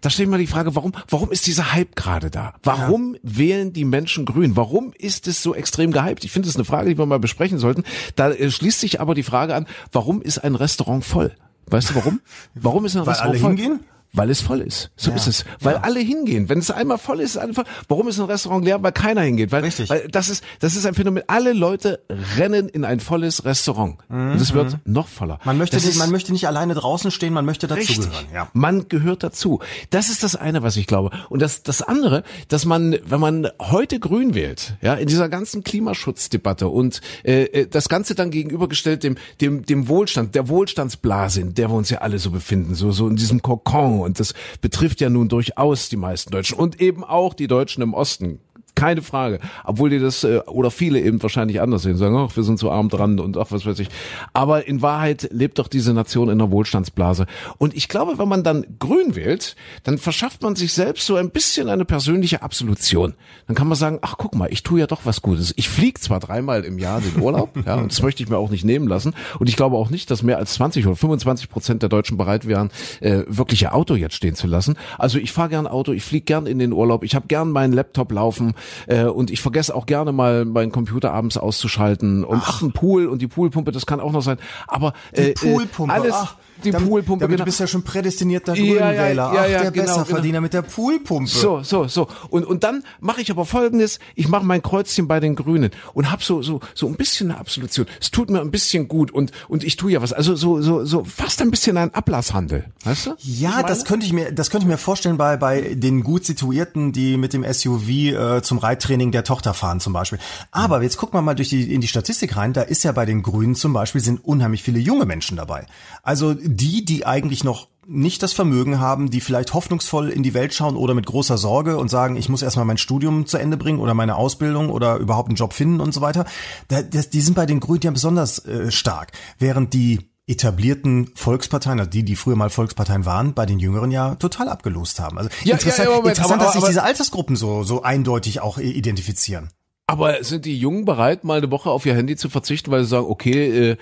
[0.00, 2.54] da stellt man die Frage, warum, warum ist dieser Hype gerade da?
[2.62, 3.20] Warum ja.
[3.22, 4.56] wählen die Menschen grün?
[4.56, 6.24] Warum ist es so extrem gehypt?
[6.24, 7.84] Ich finde, das ist eine Frage, die wir mal besprechen sollten.
[8.14, 11.36] Da äh, schließt sich aber die Frage an, warum ist ein Restaurant voll?
[11.66, 12.20] Weißt du warum?
[12.54, 13.50] Warum ist ein Weil Restaurant alle voll?
[13.50, 13.80] Hingehen?
[14.16, 14.90] Weil es voll ist.
[14.96, 15.16] So ja.
[15.16, 15.44] ist es.
[15.60, 15.80] Weil ja.
[15.82, 16.48] alle hingehen.
[16.48, 17.64] Wenn es einmal voll ist, ist voll.
[17.86, 18.82] Warum ist ein Restaurant leer?
[18.82, 19.52] Weil keiner hingeht.
[19.52, 19.90] Weil, Richtig.
[19.90, 21.22] weil das ist, das ist ein Phänomen.
[21.26, 22.00] Alle Leute
[22.38, 23.98] rennen in ein volles Restaurant.
[24.08, 24.32] Mhm.
[24.32, 24.92] Und es wird mhm.
[24.92, 25.38] noch voller.
[25.44, 28.24] Man möchte, nicht, man möchte nicht alleine draußen stehen, man möchte dazugehören.
[28.32, 28.48] Ja.
[28.54, 29.60] Man gehört dazu.
[29.90, 31.10] Das ist das eine, was ich glaube.
[31.28, 35.62] Und das, das andere, dass man, wenn man heute grün wählt, ja, in dieser ganzen
[35.62, 41.52] Klimaschutzdebatte und äh, äh das Ganze dann gegenübergestellt dem, dem, dem Wohlstand, der Wohlstandsblase, in
[41.52, 45.00] der wir uns ja alle so befinden, so, so in diesem Kokon und das betrifft
[45.00, 48.40] ja nun durchaus die meisten Deutschen und eben auch die Deutschen im Osten
[48.76, 49.40] keine Frage.
[49.64, 52.70] Obwohl die das äh, oder viele eben wahrscheinlich anders sehen, sagen, ach, wir sind so
[52.70, 53.88] arm dran und ach, was weiß ich.
[54.32, 57.26] Aber in Wahrheit lebt doch diese Nation in einer Wohlstandsblase.
[57.58, 61.30] Und ich glaube, wenn man dann grün wählt, dann verschafft man sich selbst so ein
[61.30, 63.14] bisschen eine persönliche Absolution.
[63.46, 65.52] Dann kann man sagen, ach guck mal, ich tue ja doch was Gutes.
[65.56, 68.50] Ich fliege zwar dreimal im Jahr den Urlaub, ja, und das möchte ich mir auch
[68.50, 69.14] nicht nehmen lassen.
[69.38, 72.46] Und ich glaube auch nicht, dass mehr als 20 oder 25 Prozent der Deutschen bereit
[72.46, 74.76] wären, äh, wirklich ihr Auto jetzt stehen zu lassen.
[74.98, 77.72] Also ich fahre gern Auto, ich fliege gern in den Urlaub, ich habe gern meinen
[77.72, 78.54] Laptop laufen
[78.86, 83.06] äh, und ich vergesse auch gerne mal meinen Computer abends auszuschalten und ach, ein Pool
[83.06, 84.38] und die Poolpumpe, das kann auch noch sein.
[84.66, 87.24] Aber äh, die Poolpumpe, alles, ach die damit, Poolpumpe.
[87.24, 87.44] Damit genau.
[87.44, 88.54] Du bist ja schon prädestinierter.
[88.54, 90.40] Ja, ja, Ach, ja, der genau, Besserverdiener genau.
[90.42, 91.30] mit der Poolpumpe.
[91.30, 92.08] So, so, so.
[92.30, 96.10] Und, und dann mache ich aber folgendes, ich mache mein Kreuzchen bei den Grünen und
[96.10, 97.86] hab so, so, so ein bisschen eine Absolution.
[98.00, 100.12] Es tut mir ein bisschen gut und, und ich tue ja was.
[100.12, 102.64] Also so, so, so fast ein bisschen ein Ablasshandel.
[102.84, 103.14] Weißt du?
[103.18, 106.92] Ja, das könnte ich mir, das könnte ich mir vorstellen bei, bei den gut situierten,
[106.92, 110.18] die mit dem SUV äh, zum Reittraining der Tochter fahren zum Beispiel.
[110.50, 112.52] Aber jetzt gucken wir mal durch die, in die Statistik rein.
[112.52, 115.66] Da ist ja bei den Grünen zum Beispiel sind unheimlich viele junge Menschen dabei.
[116.02, 120.52] Also die, die eigentlich noch nicht das Vermögen haben, die vielleicht hoffnungsvoll in die Welt
[120.52, 123.78] schauen oder mit großer Sorge und sagen, ich muss erstmal mein Studium zu Ende bringen
[123.78, 126.26] oder meine Ausbildung oder überhaupt einen Job finden und so weiter.
[126.70, 132.02] die sind bei den Grünen ja besonders äh, stark, während die etablierten Volksparteien, also die,
[132.02, 135.18] die früher mal Volksparteien waren, bei den Jüngeren ja total abgelost haben.
[135.18, 138.40] Also ja, interessant, ja, ja, Moment, interessant aber, dass sich diese Altersgruppen so, so eindeutig
[138.40, 139.50] auch identifizieren.
[139.88, 142.88] Aber sind die Jungen bereit, mal eine Woche auf ihr Handy zu verzichten, weil sie
[142.88, 143.76] sagen, okay, äh,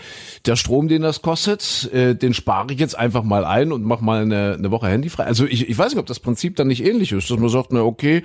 [0.45, 4.03] der Strom, den das kostet, äh, den spare ich jetzt einfach mal ein und mach
[4.03, 5.25] mal eine, eine Woche Handy frei.
[5.25, 7.73] Also ich, ich weiß nicht, ob das Prinzip dann nicht ähnlich ist, dass man sagt,
[7.73, 8.23] na okay,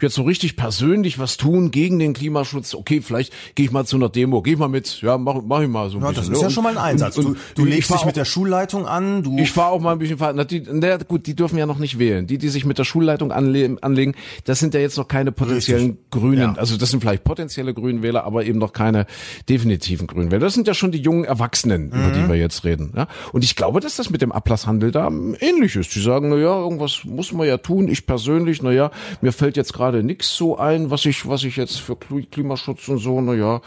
[0.00, 2.76] jetzt so richtig persönlich was tun gegen den Klimaschutz.
[2.76, 5.62] Okay, vielleicht gehe ich mal zu einer Demo, gehe ich mal mit, ja, mach, mach
[5.62, 6.28] ich mal so ein ja, bisschen.
[6.28, 7.18] Das ist ja schon mal ein Einsatz.
[7.18, 9.24] Und, und, du, du legst dich mit der Schulleitung an.
[9.24, 10.18] Du ich fahre auch mal ein bisschen.
[10.20, 12.28] Na, die, na, gut, die dürfen ja noch nicht wählen.
[12.28, 15.86] Die, die sich mit der Schulleitung anle anlegen, das sind ja jetzt noch keine potenziellen
[15.86, 16.10] richtig.
[16.12, 16.38] Grünen.
[16.38, 16.54] Ja.
[16.56, 19.06] Also das sind vielleicht potenzielle Grüne Grünwähler, aber eben noch keine
[19.48, 20.40] definitiven Grünwähler.
[20.40, 22.28] Das sind ja schon die jungen Erwachsenen, über die mhm.
[22.28, 22.92] wir jetzt reden.
[22.96, 23.06] Ja?
[23.32, 25.94] Und ich glaube, dass das mit dem Ablasshandel da ähnlich ist.
[25.94, 27.88] Die sagen, na ja, irgendwas muss man ja tun.
[27.88, 31.56] Ich persönlich, na ja, mir fällt jetzt gerade nichts so ein, was ich, was ich
[31.56, 33.60] jetzt für Klimaschutz und so, na ja,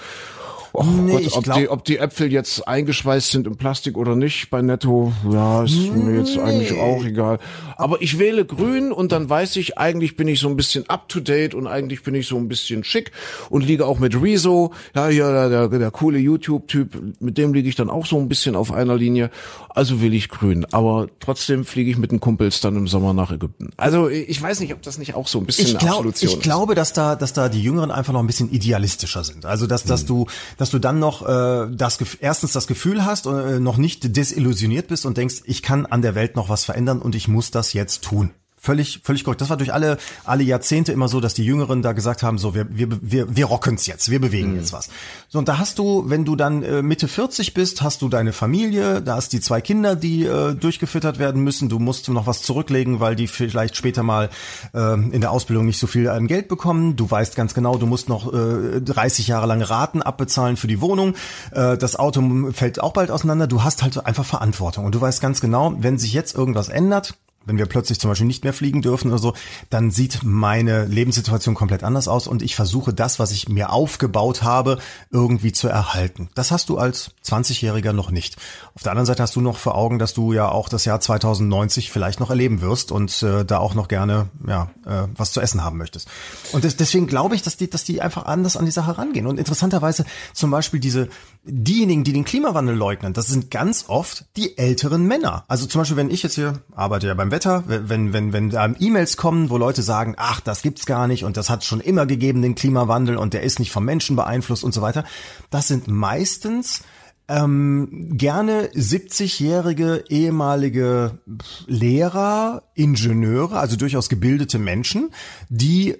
[0.71, 4.15] Och nee, Gott, ob, glaub, die, ob die Äpfel jetzt eingeschweißt sind in Plastik oder
[4.15, 6.03] nicht bei Netto, ja, ist nee.
[6.03, 7.39] mir jetzt eigentlich auch egal.
[7.75, 11.09] Aber ich wähle grün und dann weiß ich, eigentlich bin ich so ein bisschen up
[11.09, 13.11] to date und eigentlich bin ich so ein bisschen schick
[13.49, 17.69] und liege auch mit Rezo, ja, hier der, der, der coole YouTube-Typ, mit dem liege
[17.69, 19.31] ich dann auch so ein bisschen auf einer Linie.
[19.69, 20.65] Also will ich grün.
[20.71, 23.69] Aber trotzdem fliege ich mit den Kumpels dann im Sommer nach Ägypten.
[23.77, 26.33] Also ich weiß nicht, ob das nicht auch so ein bisschen ich glaub, Absolution ich
[26.33, 26.37] ist.
[26.39, 29.45] Ich glaube, dass da, dass da die Jüngeren einfach noch ein bisschen idealistischer sind.
[29.45, 30.07] Also dass, dass hm.
[30.07, 30.25] du,
[30.59, 34.89] dass du dann noch äh, das erstens das Gefühl hast und äh, noch nicht desillusioniert
[34.89, 37.71] bist und denkst, ich kann an der Welt noch was verändern und ich muss das
[37.71, 38.31] jetzt tun.
[38.61, 39.39] Völlig, völlig korrekt.
[39.39, 42.53] Das war durch alle, alle Jahrzehnte immer so, dass die Jüngeren da gesagt haben, so,
[42.53, 44.57] wir, wir, wir, wir rocken's jetzt, wir bewegen mhm.
[44.57, 44.89] jetzt was.
[45.29, 48.33] So, und da hast du, wenn du dann äh, Mitte 40 bist, hast du deine
[48.33, 52.41] Familie, da hast die zwei Kinder, die äh, durchgefüttert werden müssen, du musst noch was
[52.41, 54.29] zurücklegen, weil die vielleicht später mal
[54.73, 56.97] äh, in der Ausbildung nicht so viel an Geld bekommen.
[56.97, 60.81] Du weißt ganz genau, du musst noch äh, 30 Jahre lange Raten abbezahlen für die
[60.81, 61.15] Wohnung.
[61.51, 63.47] Äh, das Auto fällt auch bald auseinander.
[63.47, 64.85] Du hast halt einfach Verantwortung.
[64.85, 68.27] Und du weißt ganz genau, wenn sich jetzt irgendwas ändert, wenn wir plötzlich zum Beispiel
[68.27, 69.33] nicht mehr fliegen dürfen oder so,
[69.69, 74.43] dann sieht meine Lebenssituation komplett anders aus und ich versuche das, was ich mir aufgebaut
[74.43, 74.77] habe,
[75.09, 76.29] irgendwie zu erhalten.
[76.35, 78.37] Das hast du als 20-Jähriger noch nicht.
[78.75, 80.99] Auf der anderen Seite hast du noch vor Augen, dass du ja auch das Jahr
[80.99, 85.41] 2090 vielleicht noch erleben wirst und äh, da auch noch gerne ja äh, was zu
[85.41, 86.07] essen haben möchtest.
[86.51, 89.27] Und das, deswegen glaube ich, dass die, dass die einfach anders an die Sache rangehen.
[89.27, 91.09] Und interessanterweise zum Beispiel diese
[91.43, 95.45] diejenigen, die den Klimawandel leugnen, das sind ganz oft die älteren Männer.
[95.47, 98.73] Also zum Beispiel, wenn ich jetzt hier arbeite ja beim Wetter, wenn, wenn, wenn da
[98.79, 102.05] E-Mails kommen, wo Leute sagen, ach, das gibt's gar nicht und das hat schon immer
[102.05, 105.05] gegeben, den Klimawandel und der ist nicht vom Menschen beeinflusst und so weiter.
[105.49, 106.83] Das sind meistens
[107.29, 111.19] ähm, gerne 70-jährige ehemalige
[111.67, 115.11] Lehrer, Ingenieure, also durchaus gebildete Menschen,
[115.47, 115.95] die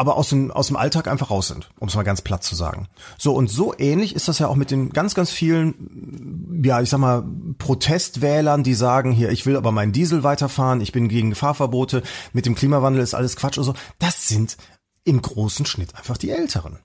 [0.00, 2.54] aber aus dem, aus dem Alltag einfach raus sind, um es mal ganz platt zu
[2.54, 2.88] sagen.
[3.18, 6.88] So, und so ähnlich ist das ja auch mit den ganz, ganz vielen, ja, ich
[6.88, 7.22] sag mal,
[7.58, 12.46] Protestwählern, die sagen, hier, ich will aber meinen Diesel weiterfahren, ich bin gegen Fahrverbote, mit
[12.46, 13.74] dem Klimawandel ist alles Quatsch und so.
[13.98, 14.56] Das sind
[15.04, 16.78] im großen Schnitt einfach die Älteren.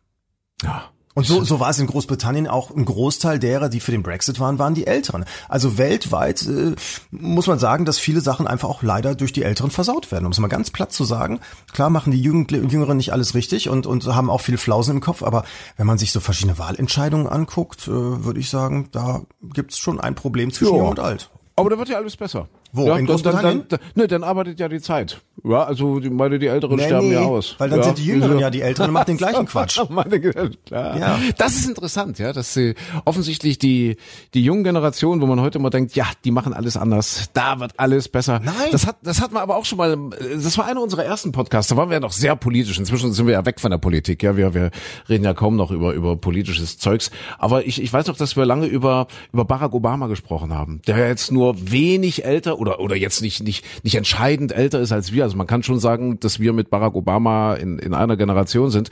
[0.61, 0.91] Ja.
[1.15, 4.39] Und so, so war es in Großbritannien auch ein Großteil derer, die für den Brexit
[4.41, 5.23] waren, waren die Älteren.
[5.47, 6.75] Also weltweit äh,
[7.09, 10.25] muss man sagen, dass viele Sachen einfach auch leider durch die Älteren versaut werden.
[10.25, 11.39] Um es mal ganz platt zu sagen.
[11.71, 15.23] Klar machen die Jüngeren nicht alles richtig und, und haben auch viele Flausen im Kopf,
[15.23, 15.45] aber
[15.77, 20.15] wenn man sich so verschiedene Wahlentscheidungen anguckt, äh, würde ich sagen, da gibt's schon ein
[20.15, 20.79] Problem zwischen jo.
[20.79, 21.29] Jung und Alt.
[21.55, 22.49] Aber da wird ja alles besser.
[22.75, 22.87] Wo?
[22.87, 23.43] Ja, in Großbritannien?
[23.43, 25.21] Dann, dann, dann, ne, dann arbeitet ja die Zeit.
[25.43, 27.55] Ja, also die, meine, die Älteren nee, sterben nee, ja aus.
[27.57, 29.79] Weil dann ja, sind die Jüngeren ja die Älteren und machen den gleichen Quatsch.
[30.71, 31.19] ja.
[31.37, 32.73] Das ist interessant, ja, dass sie
[33.05, 33.97] offensichtlich die,
[34.33, 37.73] die jungen Generationen, wo man heute immer denkt, ja, die machen alles anders, da wird
[37.77, 38.39] alles besser.
[38.43, 38.55] Nein.
[38.71, 39.97] Das hat, das hat man aber auch schon mal,
[40.33, 42.79] das war einer unserer ersten Podcasts, da waren wir ja noch sehr politisch.
[42.79, 44.71] Inzwischen sind wir ja weg von der Politik, ja, wir, wir
[45.07, 47.11] reden ja kaum noch über, über politisches Zeugs.
[47.37, 50.97] Aber ich, ich weiß noch, dass wir lange über, über Barack Obama gesprochen haben, der
[50.97, 55.11] ja jetzt nur wenig älter oder, oder jetzt nicht, nicht, nicht entscheidend älter ist als
[55.11, 55.23] wir.
[55.23, 58.89] Also man kann schon sagen, dass wir mit Barack Obama in, in einer Generation sind,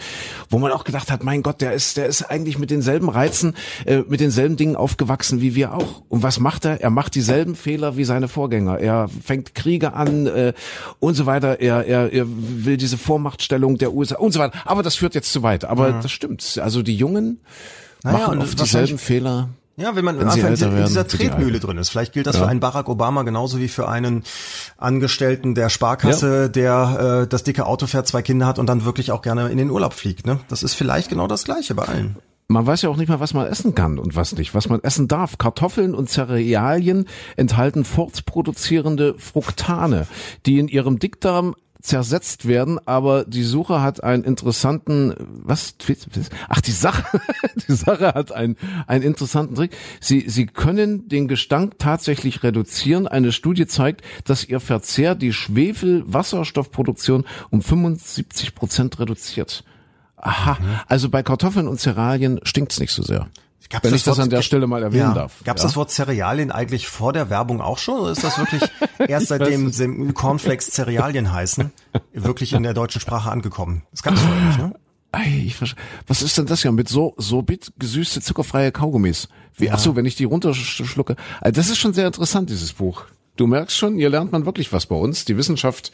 [0.50, 3.56] wo man auch gedacht hat, mein Gott, der ist, der ist eigentlich mit denselben Reizen,
[3.86, 6.04] äh, mit denselben Dingen aufgewachsen wie wir auch.
[6.10, 6.82] Und was macht er?
[6.82, 8.80] Er macht dieselben Fehler wie seine Vorgänger.
[8.80, 10.54] Er fängt Kriege an äh,
[11.00, 11.60] und so weiter.
[11.60, 14.58] Er, er, er will diese Vormachtstellung der USA und so weiter.
[14.66, 15.66] Aber das führt jetzt zu weit.
[15.66, 16.02] Aber mhm.
[16.02, 16.60] das stimmt.
[16.62, 17.40] Also die Jungen
[18.04, 19.50] naja, machen oft dieselben Fehler.
[19.76, 21.90] Ja, wenn man wenn einfach in, in dieser Tretmühle drin ist.
[21.90, 22.44] Vielleicht gilt das ja.
[22.44, 24.24] für einen Barack Obama genauso wie für einen
[24.78, 26.48] Angestellten der Sparkasse, ja.
[26.48, 29.58] der äh, das dicke Auto fährt, zwei Kinder hat und dann wirklich auch gerne in
[29.58, 30.28] den Urlaub fliegt.
[30.28, 30.40] Ne?
[30.48, 32.18] Das ist vielleicht genau das Gleiche bei allen.
[32.50, 34.84] Man weiß ja auch nicht mal, was man essen kann und was nicht, was man
[34.84, 35.40] essen darf.
[35.40, 37.06] Kartoffeln und Cerealien
[37.36, 40.06] enthalten fortproduzierende Fructane,
[40.46, 45.76] die in ihrem Dickdarm zersetzt werden, aber die Suche hat einen interessanten, was,
[46.48, 47.20] ach, die Sache,
[47.68, 48.56] die Sache hat einen,
[48.88, 49.76] einen interessanten Trick.
[50.00, 53.06] Sie, sie können den Gestank tatsächlich reduzieren.
[53.06, 59.66] Eine Studie zeigt, dass ihr Verzehr die Schwefel-Wasserstoffproduktion um 75 Prozent reduziert.
[60.16, 60.80] Aha, mhm.
[60.88, 63.28] also bei Kartoffeln und Cerealien stinkt's nicht so sehr.
[63.74, 65.14] Gab's Wenn ich das Wort, an der Stelle mal erwähnen ja.
[65.16, 65.44] darf.
[65.44, 65.68] Gab es ja.
[65.68, 68.02] das Wort Cerealien eigentlich vor der Werbung auch schon?
[68.02, 68.62] Oder ist das wirklich
[69.08, 71.72] erst seitdem Cornflakes Cerealien heißen,
[72.14, 73.82] wirklich in der deutschen Sprache angekommen?
[73.90, 74.74] Das gab's vorher nicht, ne?
[75.26, 75.56] Ich
[76.08, 79.28] was ist denn das ja mit so so bit gesüßte zuckerfreie Kaugummis?
[79.56, 79.74] Wie, ja.
[79.74, 81.16] Ach so, wenn ich die runterschlucke.
[81.42, 83.06] Also das ist schon sehr interessant dieses Buch.
[83.36, 85.26] Du merkst schon, hier lernt man wirklich was bei uns.
[85.26, 85.92] Die Wissenschaft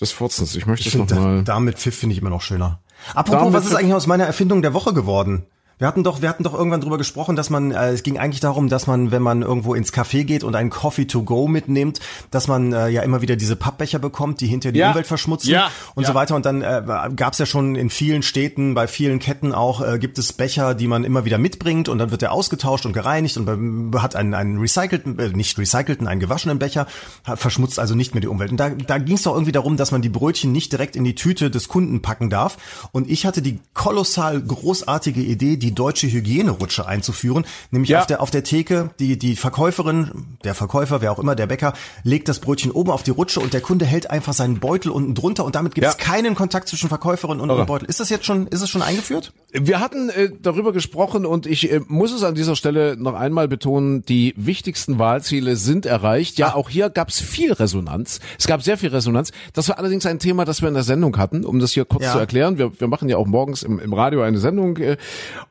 [0.00, 0.56] des Furzens.
[0.56, 1.44] Ich möchte ich es nochmal.
[1.44, 2.80] Damit Pfiff finde ich immer noch schöner.
[3.14, 5.46] Apropos, damit was ist eigentlich aus meiner Erfindung der Woche geworden?
[5.78, 8.40] Wir hatten doch, wir hatten doch irgendwann drüber gesprochen, dass man, äh, es ging eigentlich
[8.40, 12.00] darum, dass man, wenn man irgendwo ins Café geht und einen Coffee to go mitnimmt,
[12.30, 14.90] dass man äh, ja immer wieder diese Pappbecher bekommt, die hinter die ja.
[14.90, 15.70] Umwelt verschmutzen ja.
[15.94, 16.08] und ja.
[16.08, 16.36] so weiter.
[16.36, 16.82] Und dann äh,
[17.16, 20.74] gab es ja schon in vielen Städten, bei vielen Ketten auch, äh, gibt es Becher,
[20.74, 24.34] die man immer wieder mitbringt und dann wird der ausgetauscht und gereinigt und hat einen,
[24.34, 26.86] einen recycelten, äh, nicht recycelten, einen gewaschenen Becher,
[27.34, 28.52] verschmutzt also nicht mehr die Umwelt.
[28.52, 31.04] Und da, da ging es doch irgendwie darum, dass man die Brötchen nicht direkt in
[31.04, 32.88] die Tüte des Kunden packen darf.
[32.92, 38.00] Und ich hatte die kolossal großartige Idee, die deutsche Hygienerutsche einzuführen, nämlich ja.
[38.00, 41.72] auf der auf der Theke die die Verkäuferin, der Verkäufer, wer auch immer, der Bäcker
[42.02, 45.14] legt das Brötchen oben auf die Rutsche und der Kunde hält einfach seinen Beutel unten
[45.14, 45.98] drunter und damit gibt es ja.
[45.98, 47.88] keinen Kontakt zwischen Verkäuferin und, und Beutel.
[47.88, 49.32] Ist das jetzt schon ist es schon eingeführt?
[49.52, 53.48] Wir hatten äh, darüber gesprochen und ich äh, muss es an dieser Stelle noch einmal
[53.48, 56.38] betonen, die wichtigsten Wahlziele sind erreicht.
[56.38, 56.54] Ja, ah.
[56.54, 58.20] auch hier gab es viel Resonanz.
[58.38, 59.32] Es gab sehr viel Resonanz.
[59.52, 62.04] Das war allerdings ein Thema, das wir in der Sendung hatten, um das hier kurz
[62.04, 62.12] ja.
[62.12, 62.58] zu erklären.
[62.58, 64.96] Wir, wir machen ja auch morgens im, im Radio eine Sendung äh,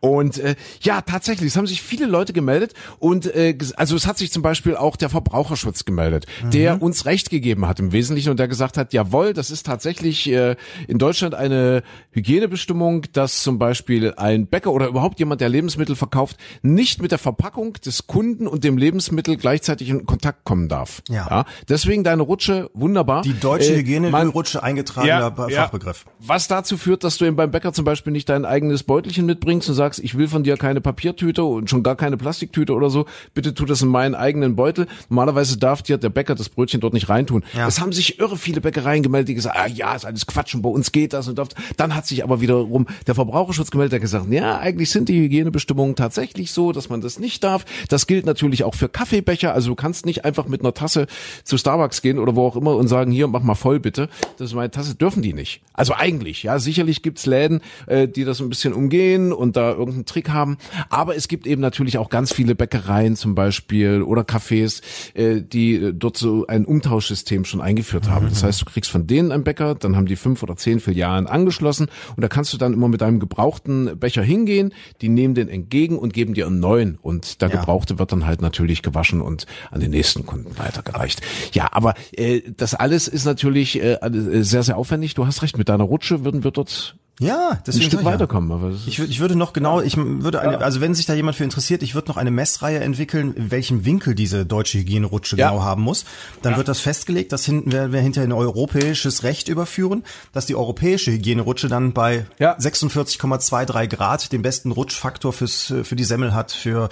[0.03, 4.17] und äh, ja, tatsächlich, es haben sich viele Leute gemeldet und äh, also es hat
[4.17, 6.51] sich zum Beispiel auch der Verbraucherschutz gemeldet, mhm.
[6.51, 10.29] der uns Recht gegeben hat im Wesentlichen und der gesagt hat, jawohl, das ist tatsächlich
[10.29, 10.57] äh,
[10.89, 16.35] in Deutschland eine Hygienebestimmung, dass zum Beispiel ein Bäcker oder überhaupt jemand, der Lebensmittel verkauft,
[16.61, 21.01] nicht mit der Verpackung des Kunden und dem Lebensmittel gleichzeitig in Kontakt kommen darf.
[21.07, 21.27] Ja.
[21.29, 23.21] ja deswegen deine Rutsche, wunderbar.
[23.21, 26.03] Die deutsche äh, Hygienerutsche eingetragener ja, Fachbegriff.
[26.05, 29.25] Ja, was dazu führt, dass du eben beim Bäcker zum Beispiel nicht dein eigenes Beutelchen
[29.25, 32.89] mitbringst und sagst, ich will von dir keine Papiertüte und schon gar keine Plastiktüte oder
[32.89, 33.05] so.
[33.33, 34.87] Bitte tu das in meinen eigenen Beutel.
[35.09, 37.43] Normalerweise darf dir der Bäcker das Brötchen dort nicht reintun.
[37.55, 37.67] Ja.
[37.67, 40.61] Es haben sich irre viele Bäckereien gemeldet, die gesagt, ah, ja, ist alles Quatsch und
[40.61, 41.49] bei uns geht das und darf.
[41.77, 45.95] Dann hat sich aber wiederum der Verbraucherschutz gemeldet, der gesagt, ja, eigentlich sind die Hygienebestimmungen
[45.95, 47.65] tatsächlich so, dass man das nicht darf.
[47.89, 49.53] Das gilt natürlich auch für Kaffeebecher.
[49.53, 51.07] Also du kannst nicht einfach mit einer Tasse
[51.43, 54.09] zu Starbucks gehen oder wo auch immer und sagen, hier, mach mal voll bitte.
[54.37, 54.95] Das ist meine Tasse.
[54.95, 55.61] Dürfen die nicht.
[55.73, 60.05] Also eigentlich, ja, sicherlich gibt's Läden, äh, die das ein bisschen umgehen und da irgendeinen
[60.05, 60.57] Trick haben.
[60.89, 64.81] Aber es gibt eben natürlich auch ganz viele Bäckereien zum Beispiel oder Cafés,
[65.13, 68.29] äh, die äh, dort so ein Umtauschsystem schon eingeführt haben.
[68.29, 71.27] Das heißt, du kriegst von denen einen Bäcker, dann haben die fünf oder zehn Filialen
[71.27, 75.49] angeschlossen und da kannst du dann immer mit deinem gebrauchten Becher hingehen, die nehmen den
[75.49, 77.57] entgegen und geben dir einen neuen und der ja.
[77.57, 81.21] gebrauchte wird dann halt natürlich gewaschen und an den nächsten Kunden weitergereicht.
[81.53, 83.97] Ja, aber äh, das alles ist natürlich äh,
[84.41, 85.13] sehr, sehr aufwendig.
[85.13, 88.51] Du hast recht, mit deiner Rutsche würden wir dort Ja, deswegen ein Stück weiterkommen.
[88.51, 91.43] Aber ich, ich würde noch genau, ich würde eine, also wenn sich da jemand für
[91.43, 95.49] interessiert, ich würde noch eine Messreihe entwickeln, in welchem Winkel diese deutsche Hygienerutsche ja.
[95.49, 96.05] genau haben muss.
[96.41, 96.57] Dann ja.
[96.57, 101.11] wird das festgelegt, dass hinten werden wir hinterher in europäisches Recht überführen, dass die europäische
[101.11, 102.57] Hygienerutsche dann bei ja.
[102.57, 106.89] 46,23 Grad den besten Rutschfaktor fürs für die Semmel hat, für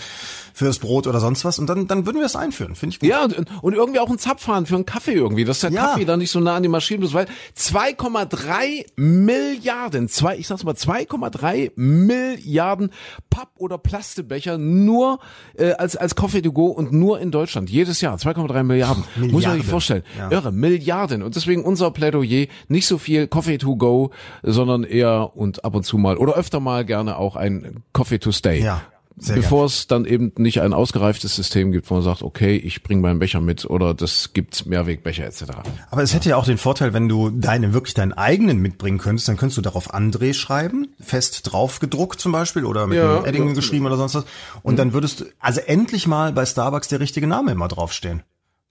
[0.53, 1.59] fürs Brot oder sonst was.
[1.59, 3.09] Und dann dann würden wir es einführen, finde ich gut.
[3.09, 6.19] Ja und, und irgendwie auch ein Zapfhahn für einen Kaffee irgendwie, dass der Kaffee dann
[6.19, 11.71] nicht so nah an die Maschine ist, weil 2,3 Milliarden zwei, ich sag's mal, 2,3
[11.75, 12.91] Milliarden
[13.29, 15.19] Papp- oder Plastebecher nur
[15.57, 19.03] äh, als als Coffee to go und nur in Deutschland jedes Jahr 2,3 Milliarden.
[19.07, 20.03] Ach, Muss man sich vorstellen.
[20.17, 20.31] Ja.
[20.31, 24.11] Irre, Milliarden und deswegen unser Plädoyer nicht so viel Coffee to go,
[24.43, 28.31] sondern eher und ab und zu mal oder öfter mal gerne auch ein Coffee to
[28.31, 28.61] stay.
[28.61, 28.81] Ja.
[29.17, 32.81] Sehr bevor es dann eben nicht ein ausgereiftes System gibt, wo man sagt, okay, ich
[32.81, 35.43] bringe meinen Becher mit oder das gibt Mehrwegbecher etc.
[35.89, 39.27] Aber es hätte ja auch den Vorteil, wenn du deine wirklich deinen eigenen mitbringen könntest,
[39.27, 43.25] dann könntest du darauf André schreiben, fest drauf gedruckt zum Beispiel oder mit ja, einem
[43.25, 43.53] Edding ja.
[43.53, 44.25] geschrieben oder sonst was.
[44.63, 44.77] Und mhm.
[44.77, 48.23] dann würdest du also endlich mal bei Starbucks der richtige Name immer draufstehen.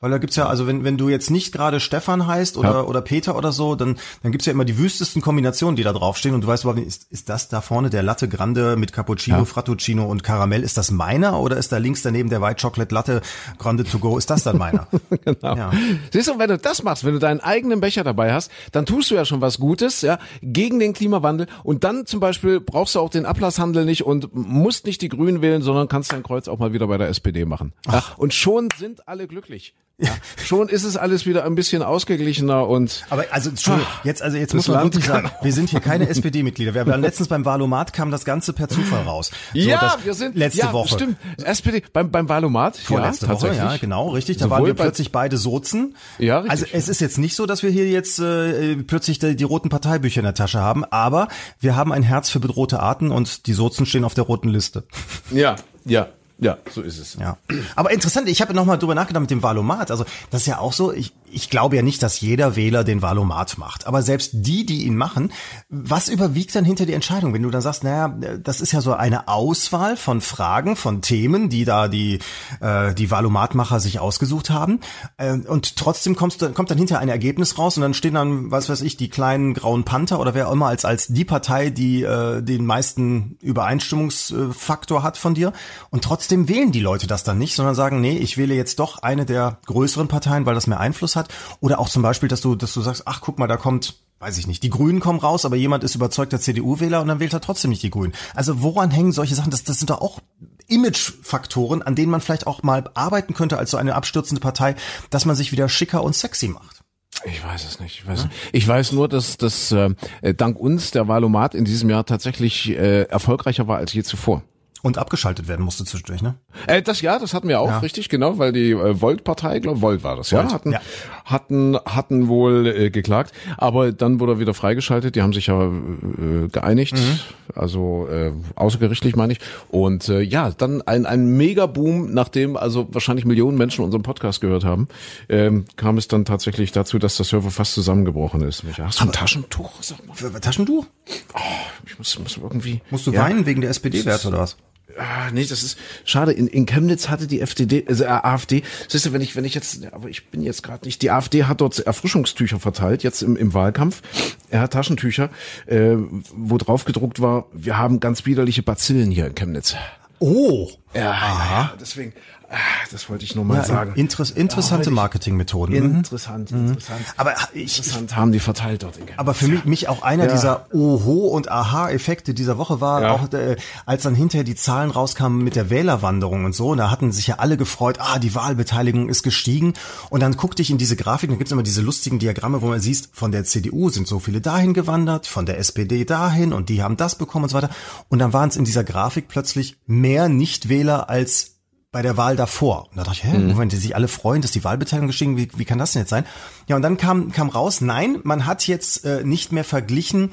[0.03, 2.83] Weil da gibt's ja, also wenn, wenn du jetzt nicht gerade Stefan heißt oder, ja.
[2.83, 6.35] oder Peter oder so, dann, dann gibt's ja immer die wüstesten Kombinationen, die da draufstehen
[6.35, 9.37] und du weißt überhaupt nicht, ist, ist das da vorne der Latte Grande mit Cappuccino,
[9.37, 9.45] ja.
[9.45, 13.21] Frappuccino und Karamell, ist das meiner oder ist da links daneben der White Chocolate Latte
[13.59, 14.89] Grande to go, ist das dann meiner?
[15.25, 15.55] genau.
[15.55, 15.71] Ja.
[16.11, 19.11] Siehst du, wenn du das machst, wenn du deinen eigenen Becher dabei hast, dann tust
[19.11, 23.01] du ja schon was Gutes, ja, gegen den Klimawandel und dann zum Beispiel brauchst du
[23.01, 26.59] auch den Ablasshandel nicht und musst nicht die Grünen wählen, sondern kannst dein Kreuz auch
[26.59, 27.75] mal wieder bei der SPD machen.
[27.87, 28.03] Ja?
[28.17, 29.75] Und schon sind alle glücklich.
[30.01, 30.11] Ja,
[30.43, 33.05] schon ist es alles wieder ein bisschen ausgeglichener und.
[33.11, 36.09] Aber also Entschuldigung, jetzt also jetzt muss man Land wirklich sagen, wir sind hier keine
[36.09, 36.75] SPD-Mitglieder.
[36.75, 39.31] Wir waren letztens beim Valomat kam das Ganze per Zufall raus.
[39.53, 40.95] So, ja, wir sind letzte ja, Woche.
[40.95, 41.17] Stimmt.
[41.45, 42.79] SPD beim beim Valomat.
[42.79, 44.39] Vorletzte ja, Woche, ja, genau, richtig.
[44.39, 45.97] Da Sowohl waren wir plötzlich beide Sozen.
[46.19, 46.51] Ja, richtig.
[46.51, 49.69] Also es ist jetzt nicht so, dass wir hier jetzt äh, plötzlich die, die roten
[49.69, 53.53] Parteibücher in der Tasche haben, aber wir haben ein Herz für bedrohte Arten und die
[53.53, 54.85] Sozen stehen auf der roten Liste.
[55.31, 56.09] Ja, ja,
[56.41, 57.15] ja, so ist es.
[57.15, 57.37] Ja.
[57.77, 59.91] Aber interessant, ich habe nochmal drüber nachgedacht mit dem Valomat.
[59.91, 63.03] Also das ist ja auch so, ich, ich glaube ja nicht, dass jeder Wähler den
[63.03, 63.87] Valomat macht.
[63.87, 65.33] Aber selbst die, die ihn machen,
[65.69, 67.35] was überwiegt dann hinter die Entscheidung?
[67.35, 71.49] Wenn du dann sagst, naja, das ist ja so eine Auswahl von Fragen, von Themen,
[71.49, 72.21] die da die,
[72.61, 74.81] äh, die Valomatmacher sich ausgesucht haben.
[75.17, 78.51] Äh, und trotzdem kommst du, kommt dann hinter ein Ergebnis raus und dann stehen dann,
[78.51, 81.71] was weiß ich, die kleinen grauen Panther oder wer auch immer als, als die Partei,
[81.71, 85.53] die äh, den meisten Übereinstimmungsfaktor hat von dir.
[85.91, 88.79] Und trotzdem trotzdem wählen die Leute das dann nicht, sondern sagen, nee, ich wähle jetzt
[88.79, 91.20] doch eine der größeren Parteien, weil das mehr Einfluss hat.
[91.61, 94.37] Oder auch zum Beispiel, dass du, dass du sagst, ach guck mal, da kommt weiß
[94.37, 97.41] ich nicht, die Grünen kommen raus, aber jemand ist überzeugter CDU-Wähler und dann wählt er
[97.41, 98.13] trotzdem nicht die Grünen.
[98.35, 99.51] Also woran hängen solche Sachen?
[99.51, 100.21] Das, das sind doch auch
[100.69, 104.77] Image-Faktoren, an denen man vielleicht auch mal arbeiten könnte als so eine abstürzende Partei,
[105.09, 106.83] dass man sich wieder schicker und sexy macht.
[107.25, 108.01] Ich weiß es nicht.
[108.01, 108.31] Ich weiß, ja?
[108.53, 109.95] ich weiß nur, dass, dass äh,
[110.37, 114.43] dank uns der Valomat in diesem Jahr tatsächlich äh, erfolgreicher war als je zuvor.
[114.83, 116.37] Und abgeschaltet werden musste zwischendurch, ne?
[116.67, 117.79] Äh, das ja, das hatten wir auch, ja.
[117.81, 120.81] richtig, genau, weil die äh, Volt-Partei, glaube Volt war das, Volt, ja, hatten, ja.
[121.25, 125.65] hatten, hatten wohl äh, geklagt, aber dann wurde er wieder freigeschaltet, die haben sich ja
[125.65, 127.19] äh, geeinigt, mhm.
[127.55, 129.41] also äh, außergerichtlich meine ich.
[129.69, 134.65] Und äh, ja, dann ein, ein Mega-Boom, nachdem also wahrscheinlich Millionen Menschen unseren Podcast gehört
[134.65, 134.89] haben,
[135.29, 138.65] ähm, kam es dann tatsächlich dazu, dass der Server fast zusammengebrochen ist.
[138.79, 139.83] Hast du ein Taschentuch?
[139.83, 140.41] Sag mal.
[140.41, 140.87] Taschentuch?
[141.35, 141.39] Oh,
[141.87, 142.81] ich muss, muss irgendwie.
[142.91, 143.23] Musst du ja.
[143.23, 144.57] weinen wegen der SPD-Werte oder was?
[144.99, 146.33] Ah, nee, das ist schade.
[146.33, 148.63] In, in Chemnitz hatte die FDD, also äh, AfD.
[148.89, 151.03] Siehst du, wenn ich, wenn ich jetzt, aber ich bin jetzt gerade nicht.
[151.03, 154.03] Die AfD hat dort Erfrischungstücher verteilt jetzt im, im Wahlkampf.
[154.51, 155.31] Er hat Taschentücher,
[155.67, 155.97] äh,
[156.35, 159.77] wo drauf gedruckt war: Wir haben ganz widerliche Bazillen hier in Chemnitz.
[160.19, 160.71] Oh.
[160.95, 161.63] Ja, Aha.
[161.63, 162.13] ja deswegen.
[162.53, 162.57] Ah,
[162.91, 163.93] das wollte ich nur mal ja, sagen.
[163.95, 165.77] Interess interessante Marketingmethoden.
[165.77, 165.97] Mhm.
[165.99, 166.71] Interessant, mhm.
[166.71, 167.01] interessant.
[167.17, 168.99] Aber ich, interessant haben die verteilt dort.
[169.19, 170.33] Aber für mich, mich auch einer ja.
[170.33, 173.13] dieser Oho und Aha-Effekte dieser Woche war ja.
[173.13, 173.55] auch, äh,
[173.87, 176.71] als dann hinterher die Zahlen rauskamen mit der Wählerwanderung und so.
[176.71, 179.75] Und da hatten sich ja alle gefreut, ah, die Wahlbeteiligung ist gestiegen.
[180.09, 182.81] Und dann guckte ich in diese Grafik, da gibt's immer diese lustigen Diagramme, wo man
[182.81, 186.83] siehst, von der CDU sind so viele dahin gewandert, von der SPD dahin und die
[186.83, 187.71] haben das bekommen und so weiter.
[188.09, 191.60] Und dann waren es in dieser Grafik plötzlich mehr Nichtwähler als
[191.93, 192.89] bei der Wahl davor.
[192.91, 193.49] Und da dachte ich, hä, mhm.
[193.49, 196.11] Moment, die sich alle freuen, dass die Wahlbeteiligung gestiegen, wie, wie kann das denn jetzt
[196.11, 196.25] sein?
[196.69, 200.31] Ja, und dann kam, kam raus, nein, man hat jetzt äh, nicht mehr verglichen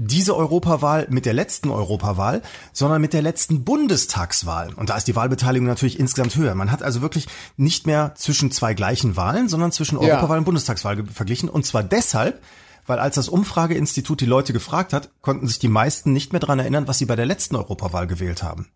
[0.00, 4.72] diese Europawahl mit der letzten Europawahl, sondern mit der letzten Bundestagswahl.
[4.74, 6.54] Und da ist die Wahlbeteiligung natürlich insgesamt höher.
[6.54, 10.38] Man hat also wirklich nicht mehr zwischen zwei gleichen Wahlen, sondern zwischen Europawahl ja.
[10.38, 11.48] und Bundestagswahl verglichen.
[11.48, 12.40] Und zwar deshalb,
[12.86, 16.60] weil als das Umfrageinstitut die Leute gefragt hat, konnten sich die meisten nicht mehr dran
[16.60, 18.68] erinnern, was sie bei der letzten Europawahl gewählt haben.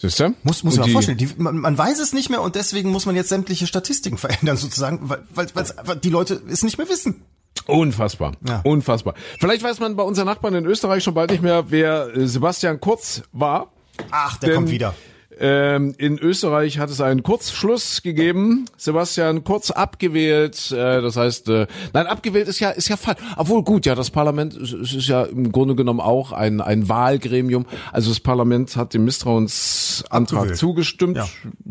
[0.00, 0.32] Siehst du?
[0.44, 1.18] Muss, muss man vorstellen.
[1.18, 4.56] Die, man, man weiß es nicht mehr und deswegen muss man jetzt sämtliche Statistiken verändern
[4.56, 7.22] sozusagen, weil, weil, weil die Leute es nicht mehr wissen.
[7.66, 8.32] Unfassbar.
[8.46, 8.60] Ja.
[8.64, 9.14] Unfassbar.
[9.40, 13.22] Vielleicht weiß man bei unseren Nachbarn in Österreich schon bald nicht mehr, wer Sebastian Kurz
[13.32, 13.72] war.
[14.10, 14.94] Ach, der Denn, kommt wieder.
[15.40, 18.64] Ähm, in Österreich hat es einen Kurzschluss gegeben.
[18.76, 20.72] Sebastian Kurz abgewählt.
[20.72, 23.18] Äh, das heißt, äh, nein, abgewählt ist ja ist ja falsch.
[23.36, 27.66] Obwohl gut, ja, das Parlament es ist ja im Grunde genommen auch ein ein Wahlgremium.
[27.92, 30.54] Also das Parlament hat dem Misstrauensantrag abgewählt.
[30.54, 31.16] zugestimmt.
[31.16, 31.28] Ja.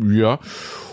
[0.09, 0.39] ja.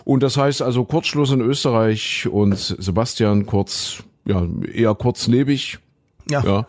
[0.05, 5.79] Und das heißt also Kurzschluss in Österreich und Sebastian Kurz, ja, eher kurzlebig.
[6.29, 6.43] Ja.
[6.45, 6.67] ja.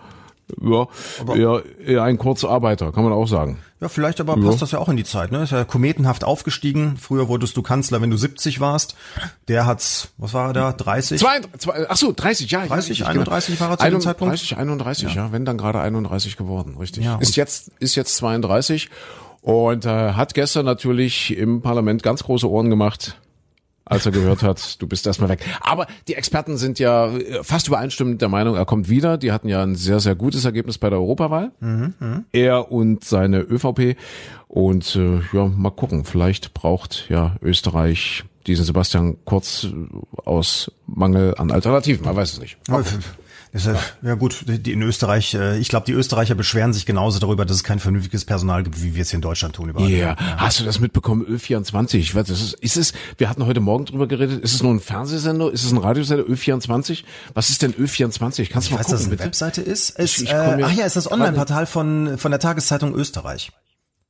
[0.62, 0.88] Ja,
[1.20, 3.60] aber eher, eher ein Kurzarbeiter, kann man auch sagen.
[3.82, 4.60] Ja, vielleicht aber passt ja.
[4.60, 5.44] das ja auch in die Zeit, ne?
[5.44, 6.98] Ist ja kometenhaft aufgestiegen.
[6.98, 8.96] Früher wurdest du Kanzler, wenn du 70 warst.
[9.48, 10.72] Der hat's, was war er da?
[10.72, 11.20] 30?
[11.20, 12.66] Zwei, zwei, ach so, 30, ja.
[12.66, 14.34] 30, ja, 31 war er zu dem Zeitpunkt.
[14.34, 15.26] 30, 31, ja.
[15.26, 17.04] ja, wenn dann gerade 31 geworden, richtig.
[17.04, 18.90] Ja, ist jetzt, ist jetzt 32
[19.42, 23.18] und äh, hat gestern natürlich im Parlament ganz große Ohren gemacht
[23.86, 25.46] als er gehört hat, du bist erstmal weg.
[25.62, 27.12] Aber die Experten sind ja
[27.44, 29.18] fast übereinstimmend der Meinung, er kommt wieder.
[29.18, 31.52] Die hatten ja ein sehr, sehr gutes Ergebnis bei der Europawahl.
[31.60, 32.24] Mhm, mh.
[32.32, 33.96] Er und seine ÖVP.
[34.48, 36.06] Und äh, ja, mal gucken.
[36.06, 39.68] Vielleicht braucht ja Österreich diesen Sebastian Kurz
[40.24, 42.06] aus Mangel an Alternativen.
[42.06, 42.58] Man weiß es nicht.
[43.56, 47.20] Ist ja, ja gut, die in Österreich, äh, ich glaube, die Österreicher beschweren sich genauso
[47.20, 49.70] darüber, dass es kein vernünftiges Personal gibt, wie wir es hier in Deutschland tun.
[49.70, 49.90] Überall.
[49.90, 50.18] Yeah.
[50.20, 51.26] Ja, hast du das mitbekommen?
[51.26, 54.62] Ö24, ich weiß, das ist, ist es, wir hatten heute Morgen drüber geredet, ist es
[54.62, 57.06] nur ein Fernsehsender, ist es ein Radiosender, Ö24?
[57.34, 58.50] Was ist denn Ö24?
[58.50, 59.24] Kannst du mal weiß, gucken, dass es eine bitte?
[59.24, 59.92] Webseite ist?
[59.92, 63.54] ist ich, ich äh, ach ja, ist das Online-Portal von, von der Tageszeitung Österreich.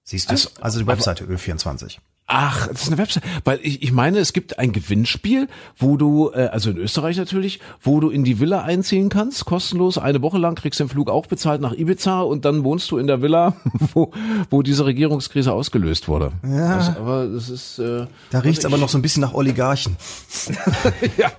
[0.06, 0.34] Siehst du?
[0.34, 1.98] Also, also die Webseite Ö24.
[2.28, 3.24] Ach, das ist eine Website.
[3.44, 5.48] Weil ich, ich meine, es gibt ein Gewinnspiel,
[5.78, 10.00] wo du, äh, also in Österreich natürlich, wo du in die Villa einziehen kannst, kostenlos,
[10.00, 13.06] eine Woche lang, kriegst den Flug auch bezahlt nach Ibiza und dann wohnst du in
[13.06, 13.56] der Villa,
[13.94, 14.12] wo,
[14.50, 16.32] wo diese Regierungskrise ausgelöst wurde.
[16.44, 16.78] Ja.
[16.78, 17.80] Das, aber das ist.
[17.80, 19.96] Äh, da riecht's aber noch so ein bisschen nach Oligarchen.
[21.18, 21.32] ja.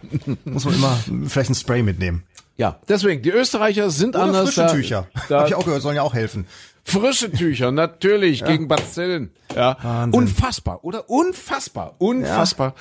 [0.45, 2.23] Muss man immer vielleicht ein Spray mitnehmen.
[2.57, 4.55] Ja, deswegen, die Österreicher sind Oder anders.
[4.55, 5.07] Frische Tücher.
[5.29, 6.47] Da, Hab ich auch gehört, sollen ja auch helfen.
[6.85, 8.47] Frische Tücher, natürlich, ja.
[8.47, 9.33] gegen Bazillen.
[9.55, 9.77] Ja.
[9.83, 10.21] Wahnsinn.
[10.21, 11.11] Unfassbar, oder?
[11.11, 12.69] Unfassbar, unfassbar.
[12.69, 12.75] Ja.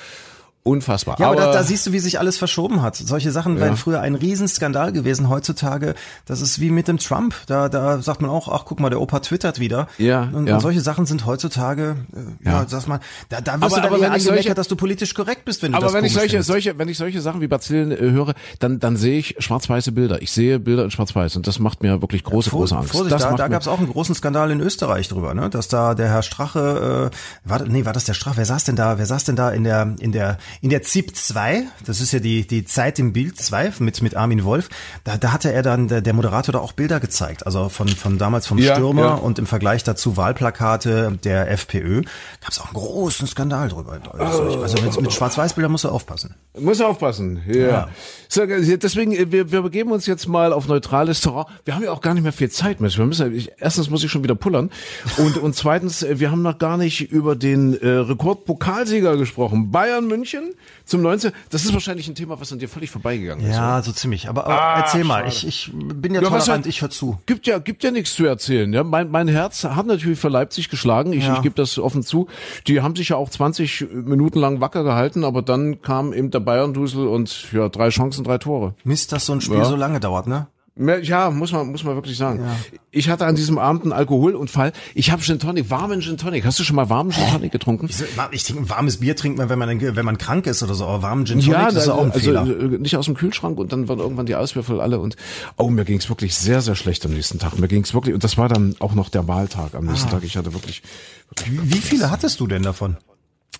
[0.68, 1.18] Unfassbar.
[1.20, 2.95] Ja, aber, aber da, da, siehst du, wie sich alles verschoben hat.
[2.95, 3.61] Solche Sachen ja.
[3.61, 5.30] wären früher ein Riesenskandal gewesen.
[5.30, 5.93] Heutzutage,
[6.26, 7.36] das ist wie mit dem Trump.
[7.45, 9.88] Da, da sagt man auch, ach guck mal, der Opa twittert wieder.
[9.99, 10.24] Ja.
[10.34, 10.55] Und, ja.
[10.55, 12.99] und solche Sachen sind heutzutage, äh, ja, ja sag mal,
[13.30, 15.74] da, da wirst aber, du dann aber eher angemeckert, dass du politisch korrekt bist, wenn
[15.74, 16.47] du aber das wenn ich solche, findest.
[16.47, 20.24] solche, wenn ich solche Sachen wie Bazillen äh, höre, dann, dann sehe ich schwarz-weiße Bilder.
[20.24, 22.91] Ich sehe Bilder in schwarz-weiß und das macht mir wirklich große, ja, große Angst.
[22.91, 25.51] Vorsicht, das da, da gab es auch einen großen Skandal in Österreich drüber, ne?
[25.51, 28.38] Dass da der Herr Strache, äh, war, nee, war das der Strache?
[28.38, 28.97] Wer saß denn da?
[28.97, 31.36] Wer saß denn da in der, in der, in der ZIP 2?
[31.36, 34.70] 2, das ist ja die, die Zeit im Bild 2 mit, mit Armin Wolf,
[35.03, 38.18] da, da hatte er dann, der, der Moderator da auch Bilder gezeigt, also von, von
[38.18, 39.14] damals vom ja, Stürmer ja.
[39.16, 42.03] und im Vergleich dazu Wahlplakate der FPÖ,
[42.41, 43.99] gab es auch einen großen Skandal drüber.
[44.18, 46.36] Also, also mit, mit Schwarz-Weiß-Bildern muss er aufpassen.
[46.58, 47.56] Muss er aufpassen, ja.
[47.56, 47.89] ja.
[48.30, 51.45] So, deswegen, wir, wir begeben uns jetzt mal auf neutrales Terrain.
[51.66, 52.97] Wir haben ja auch gar nicht mehr viel Zeit, Mensch.
[52.97, 54.72] Wir müssen, ich, erstens muss ich schon wieder pullern
[55.18, 59.72] und, und zweitens, wir haben noch gar nicht über den äh, Rekordpokalsieger gesprochen.
[59.72, 60.45] Bayern München
[60.86, 61.32] zum 19.
[61.50, 63.56] Das ist wahrscheinlich ein Thema, was an dir völlig vorbeigegangen ist.
[63.56, 63.84] Ja, oder?
[63.84, 64.30] so ziemlich.
[64.30, 67.18] Aber, aber ah, erzähl mal, ich, ich bin ja, ja tolerant, ich höre zu.
[67.26, 68.72] Gibt ja, gibt ja nichts zu erzählen.
[68.74, 71.14] Ja, mein, mein Herz hat natürlich für Leipzig geschlagen.
[71.14, 71.36] Ich, ja.
[71.36, 72.28] ich gebe das offen zu.
[72.68, 76.39] Die haben sich ja auch 20 Minuten lang wacker gehalten, aber dann kam eben der
[76.39, 78.76] Bayern-Dusel und ja, drei Chancen, drei Tore.
[78.84, 79.66] Mist, dass so ein Spiel ja.
[79.66, 80.48] so lange dauert, ne?
[80.78, 82.41] Ja, muss man, muss man wirklich sagen.
[82.41, 82.57] Ja.
[82.91, 84.73] Ich hatte an diesem Abend einen Alkoholunfall.
[84.93, 86.43] Ich habe Gin Tonic, warmen Gin Tonic.
[86.43, 87.89] Hast du schon mal warmen Gin Tonic getrunken?
[88.32, 90.86] Ich trinke warmes Bier trinkt man, wenn man, wenn man krank ist oder so.
[90.86, 92.45] Aber warmen Gin Tonic ja, ist auch ein also Fehler.
[92.45, 95.15] Äh, nicht aus dem Kühlschrank und dann waren irgendwann die Auswürfel alle und
[95.55, 97.57] oh, mir ging's wirklich sehr, sehr schlecht am nächsten Tag.
[97.57, 100.11] Mir ging's wirklich, und das war dann auch noch der Wahltag am nächsten ah.
[100.11, 100.23] Tag.
[100.26, 100.84] Ich hatte wirklich,
[101.30, 102.97] wirklich Wie viele hattest du denn davon?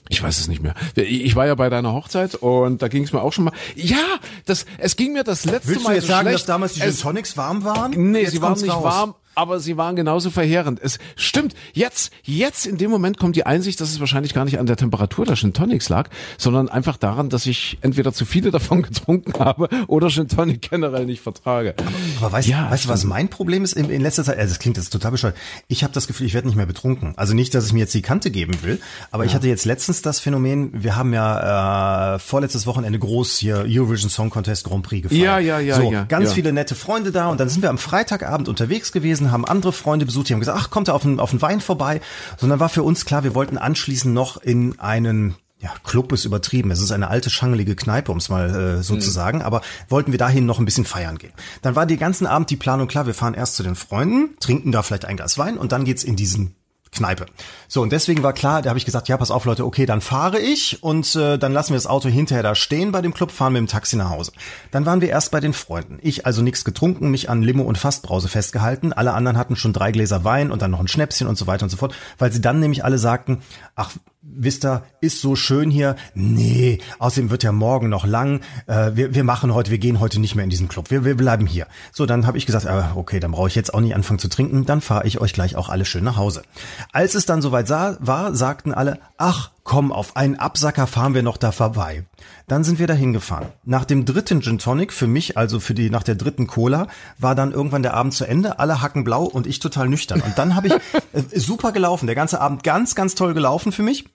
[0.10, 0.76] Ich weiß es nicht mehr.
[0.96, 3.54] Ich war ja bei deiner Hochzeit und da ging es mir auch schon mal.
[3.76, 3.98] Ja,
[4.46, 5.90] das, es ging mir das letzte Willst Mal.
[5.90, 6.40] Willst du jetzt so sagen, schlecht.
[6.42, 8.12] dass damals die Gin Tonics warm waren?
[8.12, 8.84] Nee, jetzt sie waren nicht raus.
[8.84, 10.80] warm, aber sie waren genauso verheerend.
[10.82, 11.54] Es stimmt.
[11.74, 14.78] Jetzt, jetzt in dem Moment kommt die Einsicht, dass es wahrscheinlich gar nicht an der
[14.78, 19.38] Temperatur der Gin Tonics lag, sondern einfach daran, dass ich entweder zu viele davon getrunken
[19.40, 21.76] habe oder Gin Tonic generell nicht vertrage.
[21.78, 24.38] Aber, aber weißt, ja, weißt du, was mein Problem ist in, in letzter Zeit?
[24.38, 25.36] Also das klingt jetzt total bescheuert.
[25.68, 27.14] Ich habe das Gefühl, ich werde nicht mehr betrunken.
[27.18, 28.80] Also nicht, dass ich mir jetzt die Kante geben will,
[29.12, 29.30] aber ja.
[29.30, 34.10] ich hatte jetzt letztens das Phänomen, wir haben ja äh, vorletztes Wochenende groß hier Eurovision
[34.10, 35.24] Song Contest Grand Prix gefeiert.
[35.24, 35.76] Ja, ja, ja.
[35.76, 36.36] So, ja, ganz ja.
[36.36, 39.74] viele nette Freunde da und dann sind wir am Freitagabend unterwegs gewesen gewesen, haben andere
[39.74, 42.02] Freunde besucht, die haben gesagt, ach, kommt da auf den, auf den Wein vorbei.
[42.38, 46.70] Sondern war für uns klar, wir wollten anschließend noch in einen ja, Club ist übertrieben.
[46.70, 49.02] Es ist eine alte, schangelige Kneipe, um es mal äh, so mhm.
[49.02, 49.42] zu sagen.
[49.42, 51.34] Aber wollten wir dahin noch ein bisschen feiern gehen.
[51.62, 54.72] Dann war den ganzen Abend die Planung klar, wir fahren erst zu den Freunden, trinken
[54.72, 56.56] da vielleicht ein Glas Wein und dann geht's in diesen
[56.96, 57.26] Kneipe.
[57.68, 60.02] So, und deswegen war klar, da habe ich gesagt, ja, pass auf Leute, okay, dann
[60.02, 63.32] fahre ich und äh, dann lassen wir das Auto hinterher da stehen bei dem Club,
[63.32, 64.32] fahren mit dem Taxi nach Hause.
[64.72, 66.00] Dann waren wir erst bei den Freunden.
[66.02, 68.94] Ich also nichts getrunken, mich an Limo und Fastbrause festgehalten.
[68.94, 71.64] Alle anderen hatten schon drei Gläser Wein und dann noch ein Schnäpschen und so weiter
[71.64, 73.42] und so fort, weil sie dann nämlich alle sagten,
[73.76, 73.92] ach,
[74.26, 75.96] wisst ihr, ist so schön hier.
[76.14, 78.42] Nee, außerdem wird ja morgen noch lang.
[78.68, 80.92] Äh, wir, wir machen heute, wir gehen heute nicht mehr in diesen Club.
[80.92, 81.68] Wir, wir bleiben hier.
[81.92, 84.28] So, dann habe ich gesagt, äh, okay, dann brauche ich jetzt auch nicht anfangen zu
[84.28, 84.66] trinken.
[84.66, 86.44] Dann fahre ich euch gleich auch alle schön nach Hause.
[86.92, 91.24] Als es dann soweit sah, war, sagten alle, ach, komm, auf einen Absacker fahren wir
[91.24, 92.06] noch da vorbei.
[92.48, 93.48] Dann sind wir dahin gefahren.
[93.64, 97.36] Nach dem dritten Gin Tonic, für mich, also für die, nach der dritten Cola, war
[97.36, 100.22] dann irgendwann der Abend zu Ende, alle hacken blau und ich total nüchtern.
[100.22, 100.74] Und dann habe ich
[101.14, 104.06] äh, super gelaufen, der ganze Abend ganz, ganz toll gelaufen für mich.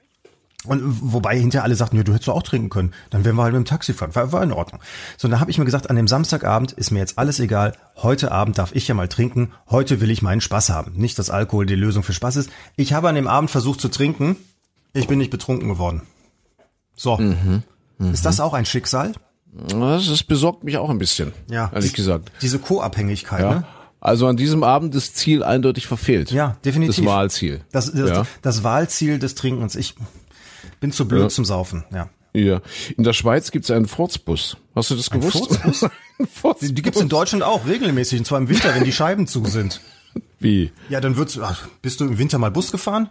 [0.66, 2.92] Und wobei hinterher alle sagten, ja, du hättest auch trinken können.
[3.08, 4.14] Dann wären wir halt mit dem Taxi fahren.
[4.14, 4.82] War, war in Ordnung.
[5.16, 7.72] So, dann habe ich mir gesagt, an dem Samstagabend ist mir jetzt alles egal.
[7.96, 9.52] Heute Abend darf ich ja mal trinken.
[9.70, 10.92] Heute will ich meinen Spaß haben.
[10.96, 12.50] Nicht, dass Alkohol die Lösung für Spaß ist.
[12.76, 14.36] Ich habe an dem Abend versucht zu trinken.
[14.92, 16.02] Ich bin nicht betrunken geworden.
[16.94, 17.16] So.
[17.16, 17.62] Mhm,
[17.96, 18.10] mh.
[18.10, 19.12] Ist das auch ein Schicksal?
[19.52, 21.32] Das, das besorgt mich auch ein bisschen.
[21.48, 21.70] Ja.
[21.72, 22.30] Ehrlich gesagt.
[22.42, 23.54] Diese Co-Abhängigkeit, ja.
[23.54, 23.64] ne?
[24.00, 26.30] Also an diesem Abend das Ziel eindeutig verfehlt.
[26.30, 27.04] Ja, definitiv.
[27.04, 27.60] Das Wahlziel.
[27.70, 28.26] Das, das, ja.
[28.40, 29.76] das Wahlziel des Trinkens.
[29.76, 29.94] Ich
[30.80, 31.28] bin zu blöd ja.
[31.28, 32.08] zum Saufen, ja.
[32.32, 32.60] Ja.
[32.96, 34.56] In der Schweiz gibt's einen Furzbus.
[34.74, 35.58] Hast du das ein gewusst?
[36.18, 36.72] Ein Furzbus?
[36.72, 39.80] Die gibt's in Deutschland auch regelmäßig, und zwar im Winter, wenn die Scheiben zu sind.
[40.38, 40.70] Wie?
[40.88, 43.08] Ja, dann wird's, ach, bist du im Winter mal Bus gefahren?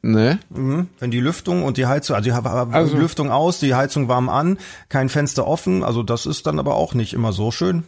[0.00, 0.40] Ne?
[0.50, 0.88] Mhm.
[0.98, 4.58] Wenn die Lüftung und die Heizung, also die also, Lüftung aus, die Heizung warm an,
[4.88, 7.84] kein Fenster offen, also das ist dann aber auch nicht immer so schön.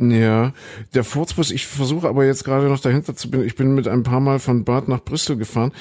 [0.00, 0.54] Ja,
[0.94, 3.44] der Furzbus, ich versuche aber jetzt gerade noch dahinter zu bin.
[3.44, 5.72] Ich bin mit ein paar Mal von Bad nach Brüssel gefahren.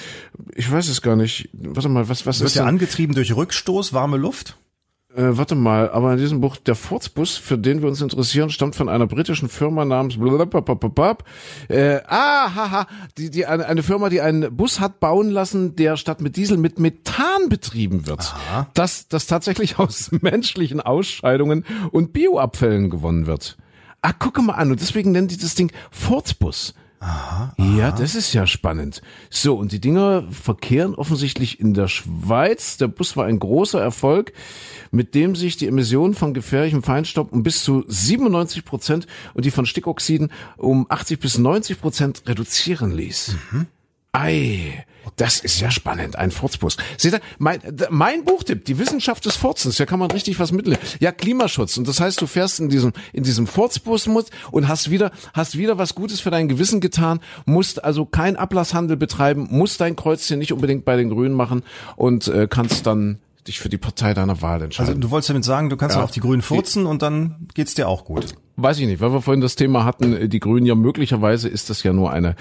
[0.56, 1.50] Ich weiß es gar nicht.
[1.54, 4.58] Warte mal, was, was Wird ist der angetrieben durch Rückstoß, warme Luft?
[5.16, 8.76] Äh, warte mal, aber in diesem Buch, der Furzbus, für den wir uns interessieren, stammt
[8.76, 14.56] von einer britischen Firma namens äh, ah, haha, die, die, eine, eine Firma, die einen
[14.56, 18.20] Bus hat bauen lassen, der statt mit Diesel mit Methan betrieben wird.
[18.20, 18.68] Aha.
[18.76, 23.58] Das, das tatsächlich aus menschlichen Ausscheidungen und Bioabfällen gewonnen wird.
[24.02, 24.72] Ah, gucke mal an.
[24.72, 26.74] Und deswegen nennen die das Ding Furzbus.
[27.02, 27.76] Aha, aha.
[27.78, 29.02] Ja, das ist ja spannend.
[29.30, 32.76] So, und die Dinger verkehren offensichtlich in der Schweiz.
[32.78, 34.34] Der Bus war ein großer Erfolg,
[34.92, 39.52] mit dem sich die Emissionen von gefährlichem Feinstaub um bis zu 97 Prozent und die
[39.52, 43.36] von Stickoxiden um 80 bis 90 Prozent reduzieren ließ.
[43.52, 43.68] Mhm.
[44.12, 44.86] Ei,
[45.16, 46.78] das ist ja spannend, ein Furzbus.
[46.98, 50.80] Seht ihr, mein, mein Buchtipp, die Wissenschaft des Furzens, ja kann man richtig was mitnehmen.
[51.00, 51.78] Ja, Klimaschutz.
[51.78, 54.08] Und das heißt, du fährst in diesem, in diesem Furzbus
[54.52, 58.98] und hast wieder, hast wieder was Gutes für dein Gewissen getan, musst also kein Ablasshandel
[58.98, 61.64] betreiben, musst dein Kreuzchen nicht unbedingt bei den Grünen machen
[61.96, 64.90] und äh, kannst dann dich für die Partei deiner Wahl entscheiden.
[64.90, 66.04] Also du wolltest damit sagen, du kannst ja.
[66.04, 68.28] auf die Grünen furzen und dann geht's dir auch gut.
[68.62, 71.70] Weiß ich nicht, weil wir vorhin das Thema hatten, äh, die Grünen ja möglicherweise ist
[71.70, 72.36] das ja nur eine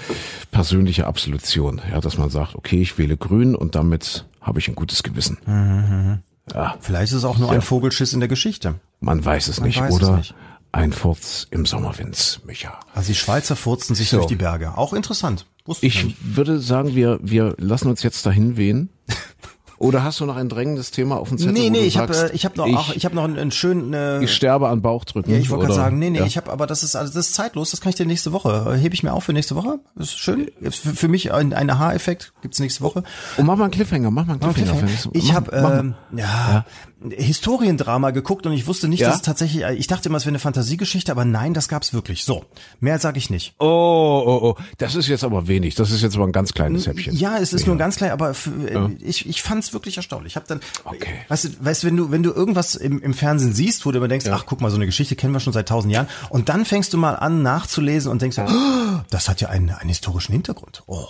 [0.50, 4.74] persönliche Absolution, ja, dass man sagt, okay, ich wähle Grün und damit habe ich ein
[4.74, 5.38] gutes Gewissen.
[5.46, 6.18] Mhm.
[6.54, 6.76] Ja.
[6.80, 7.54] Vielleicht ist es auch nur ja.
[7.54, 8.76] ein Vogelschiss in der Geschichte.
[9.00, 10.10] Man weiß es man nicht, weiß oder?
[10.12, 10.34] Es nicht.
[10.72, 12.78] Ein Furz im Sommerwind, Micha.
[12.94, 14.18] Also die Schweizer furzen sich so.
[14.18, 14.76] durch die Berge.
[14.76, 15.46] Auch interessant.
[15.64, 16.36] Wusste ich nicht.
[16.36, 18.90] würde sagen, wir, wir lassen uns jetzt dahin wehen.
[19.78, 21.52] Oder hast du noch ein drängendes Thema auf dem Zettel?
[21.52, 23.50] Nee, nee, ich habe äh, ich hab noch ich, auch, ich habe noch einen, einen
[23.50, 25.32] schönen äh, Ich sterbe an Bauchdrücken.
[25.32, 26.26] Ja, ich wollte gerade sagen, nee, nee, ja.
[26.26, 28.74] ich habe aber das ist also das ist zeitlos, das kann ich dir nächste Woche
[28.74, 29.78] hebe ich mir auf für nächste Woche.
[29.94, 30.50] Das ist schön.
[30.62, 33.02] Für, für mich ein, ein Aha-Effekt gibt's nächste Woche.
[33.36, 34.86] Und mach mal einen Cliffhanger, mach mal einen Cliffhanger.
[34.86, 35.14] Cliffhanger.
[35.14, 36.64] Ich habe ähm, ja, ja,
[37.10, 39.08] Historiendrama geguckt und ich wusste nicht, ja?
[39.08, 42.24] dass es tatsächlich, ich dachte immer, es wäre eine Fantasiegeschichte, aber nein, das gab's wirklich.
[42.24, 42.44] So,
[42.80, 43.54] mehr sage ich nicht.
[43.60, 43.64] Oh,
[44.26, 45.76] oh, oh, das ist jetzt aber wenig.
[45.76, 47.14] Das ist jetzt aber ein ganz kleines Häppchen.
[47.16, 47.68] Ja, es ist ja.
[47.68, 48.90] nur ganz klein, aber für, ja.
[49.00, 50.32] ich, ich fand es wirklich erstaunlich.
[50.32, 51.14] Ich habe dann, okay.
[51.28, 54.08] weißt du, weißt, wenn du, wenn du irgendwas im, im Fernsehen siehst, wo du immer
[54.08, 56.64] denkst, ach, guck mal, so eine Geschichte kennen wir schon seit tausend Jahren, und dann
[56.64, 60.82] fängst du mal an nachzulesen und denkst, oh, das hat ja einen, einen historischen Hintergrund.
[60.86, 61.06] Oh.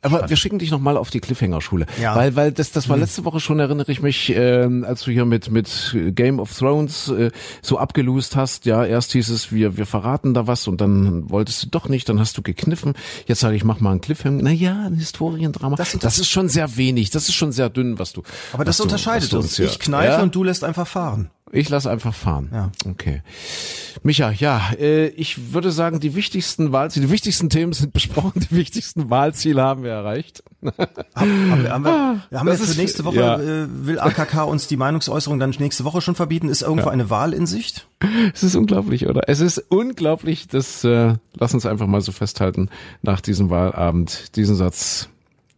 [0.00, 1.86] Aber wir schicken dich nochmal auf die Cliffhanger-Schule.
[2.00, 2.14] Ja.
[2.14, 3.02] Weil, weil das, das war hm.
[3.02, 7.08] letzte Woche schon, erinnere ich mich, ähm, als du hier mit, mit Game of Thrones
[7.08, 7.30] äh,
[7.62, 8.64] so abgelost hast.
[8.64, 12.08] Ja, erst hieß es, wir, wir verraten da was und dann wolltest du doch nicht,
[12.08, 12.94] dann hast du gekniffen.
[13.26, 14.42] Jetzt sage ich, mach mal ein Cliffhanger.
[14.42, 15.74] Naja, ein Historiendrama.
[15.74, 18.22] Das, das, ist schon sehr wenig, das ist schon sehr dünn, was du.
[18.52, 19.58] Aber das unterscheidet du, uns.
[19.58, 20.22] Ich kneife ja?
[20.22, 21.30] und du lässt einfach fahren.
[21.52, 22.50] Ich lasse einfach fahren.
[22.52, 22.70] Ja.
[22.88, 23.22] Okay.
[24.02, 28.56] Micha, ja, äh, ich würde sagen, die wichtigsten Wahlziele, die wichtigsten Themen sind besprochen, die
[28.56, 30.42] wichtigsten Wahlziele haben wir erreicht.
[31.14, 33.38] haben, wir, haben wir, ah, haben wir für nächste Woche, ja.
[33.38, 36.48] äh, will AKK uns die Meinungsäußerung dann nächste Woche schon verbieten?
[36.48, 36.92] Ist irgendwo ja.
[36.92, 37.86] eine Wahl in Sicht?
[38.34, 39.28] Es ist unglaublich, oder?
[39.28, 42.70] Es ist unglaublich, das äh, lass uns einfach mal so festhalten,
[43.02, 45.08] nach diesem Wahlabend diesen Satz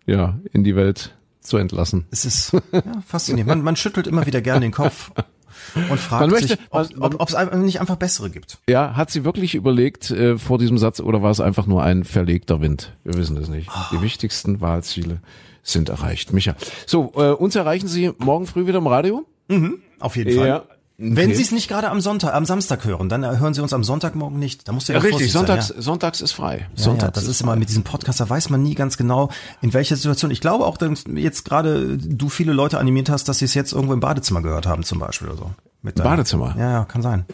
[0.07, 2.07] ja in die Welt zu entlassen.
[2.11, 3.49] Es ist ja, faszinierend.
[3.49, 5.11] Man, man schüttelt immer wieder gern den Kopf
[5.89, 6.59] und fragt möchte, sich,
[7.01, 8.59] ob es nicht einfach bessere gibt.
[8.69, 12.05] Ja, hat sie wirklich überlegt äh, vor diesem Satz oder war es einfach nur ein
[12.05, 12.97] verlegter Wind?
[13.05, 13.69] Wir wissen es nicht.
[13.71, 13.97] Oh.
[13.97, 15.21] Die wichtigsten Wahlziele
[15.63, 16.33] sind erreicht.
[16.33, 16.55] Micha.
[16.87, 19.27] So, äh, uns erreichen Sie morgen früh wieder im Radio?
[19.49, 20.49] Mhm, auf jeden Fall.
[20.49, 20.65] Ja.
[21.01, 21.17] Okay.
[21.17, 23.83] Wenn Sie es nicht gerade am Sonntag, am Samstag hören, dann hören Sie uns am
[23.83, 24.69] Sonntagmorgen nicht.
[24.69, 25.33] Da musst du ja, ja richtig.
[25.33, 25.83] Sonntags, sein, ja.
[25.83, 26.69] sonntags ist frei.
[26.77, 28.99] Ja, sonntags ja, das ist, ist immer mit diesem Podcast, da weiß man nie ganz
[28.99, 29.31] genau,
[29.63, 30.31] in welcher Situation.
[30.31, 33.73] Ich glaube auch, dass jetzt gerade du viele Leute animiert hast, dass sie es jetzt
[33.73, 35.51] irgendwo im Badezimmer gehört haben, zum Beispiel oder so.
[35.81, 36.55] Mit Badezimmer?
[36.59, 37.25] Ja, ja, kann sein.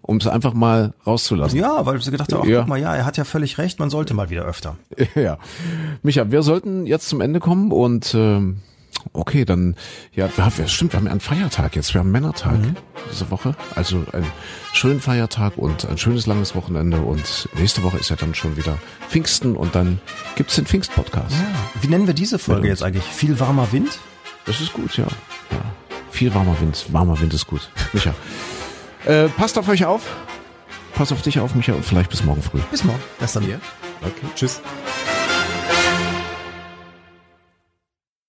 [0.00, 1.58] Um es einfach mal rauszulassen.
[1.58, 2.60] Ja, weil sie gedacht haben, ja.
[2.60, 4.76] guck mal, ja, er hat ja völlig recht, man sollte mal wieder öfter.
[5.14, 5.38] Ja.
[6.02, 8.62] Micha, wir sollten jetzt zum Ende kommen und ähm,
[9.12, 9.76] okay, dann,
[10.14, 12.76] ja, wir, stimmt, wir haben einen Feiertag jetzt, wir haben Männertag mhm.
[13.10, 13.54] diese Woche.
[13.74, 14.26] Also einen
[14.72, 18.78] schönen Feiertag und ein schönes langes Wochenende und nächste Woche ist ja dann schon wieder
[19.08, 20.00] Pfingsten und dann
[20.36, 21.32] gibt's den Pfingst-Podcast.
[21.32, 21.82] Ja.
[21.82, 23.04] Wie nennen wir diese Folge jetzt eigentlich?
[23.04, 23.98] Viel warmer Wind?
[24.46, 25.06] Das ist gut, ja.
[25.50, 25.60] ja.
[26.10, 27.70] Viel warmer Wind, warmer Wind ist gut.
[27.92, 28.14] Micha.
[29.04, 30.02] Äh, passt auf euch auf.
[30.94, 32.60] Pass auf dich auf, Micha, und vielleicht bis morgen früh.
[32.70, 33.00] Bis morgen.
[33.18, 33.48] Das dann.
[33.48, 33.56] Ja.
[34.02, 34.26] Okay.
[34.34, 34.60] Tschüss.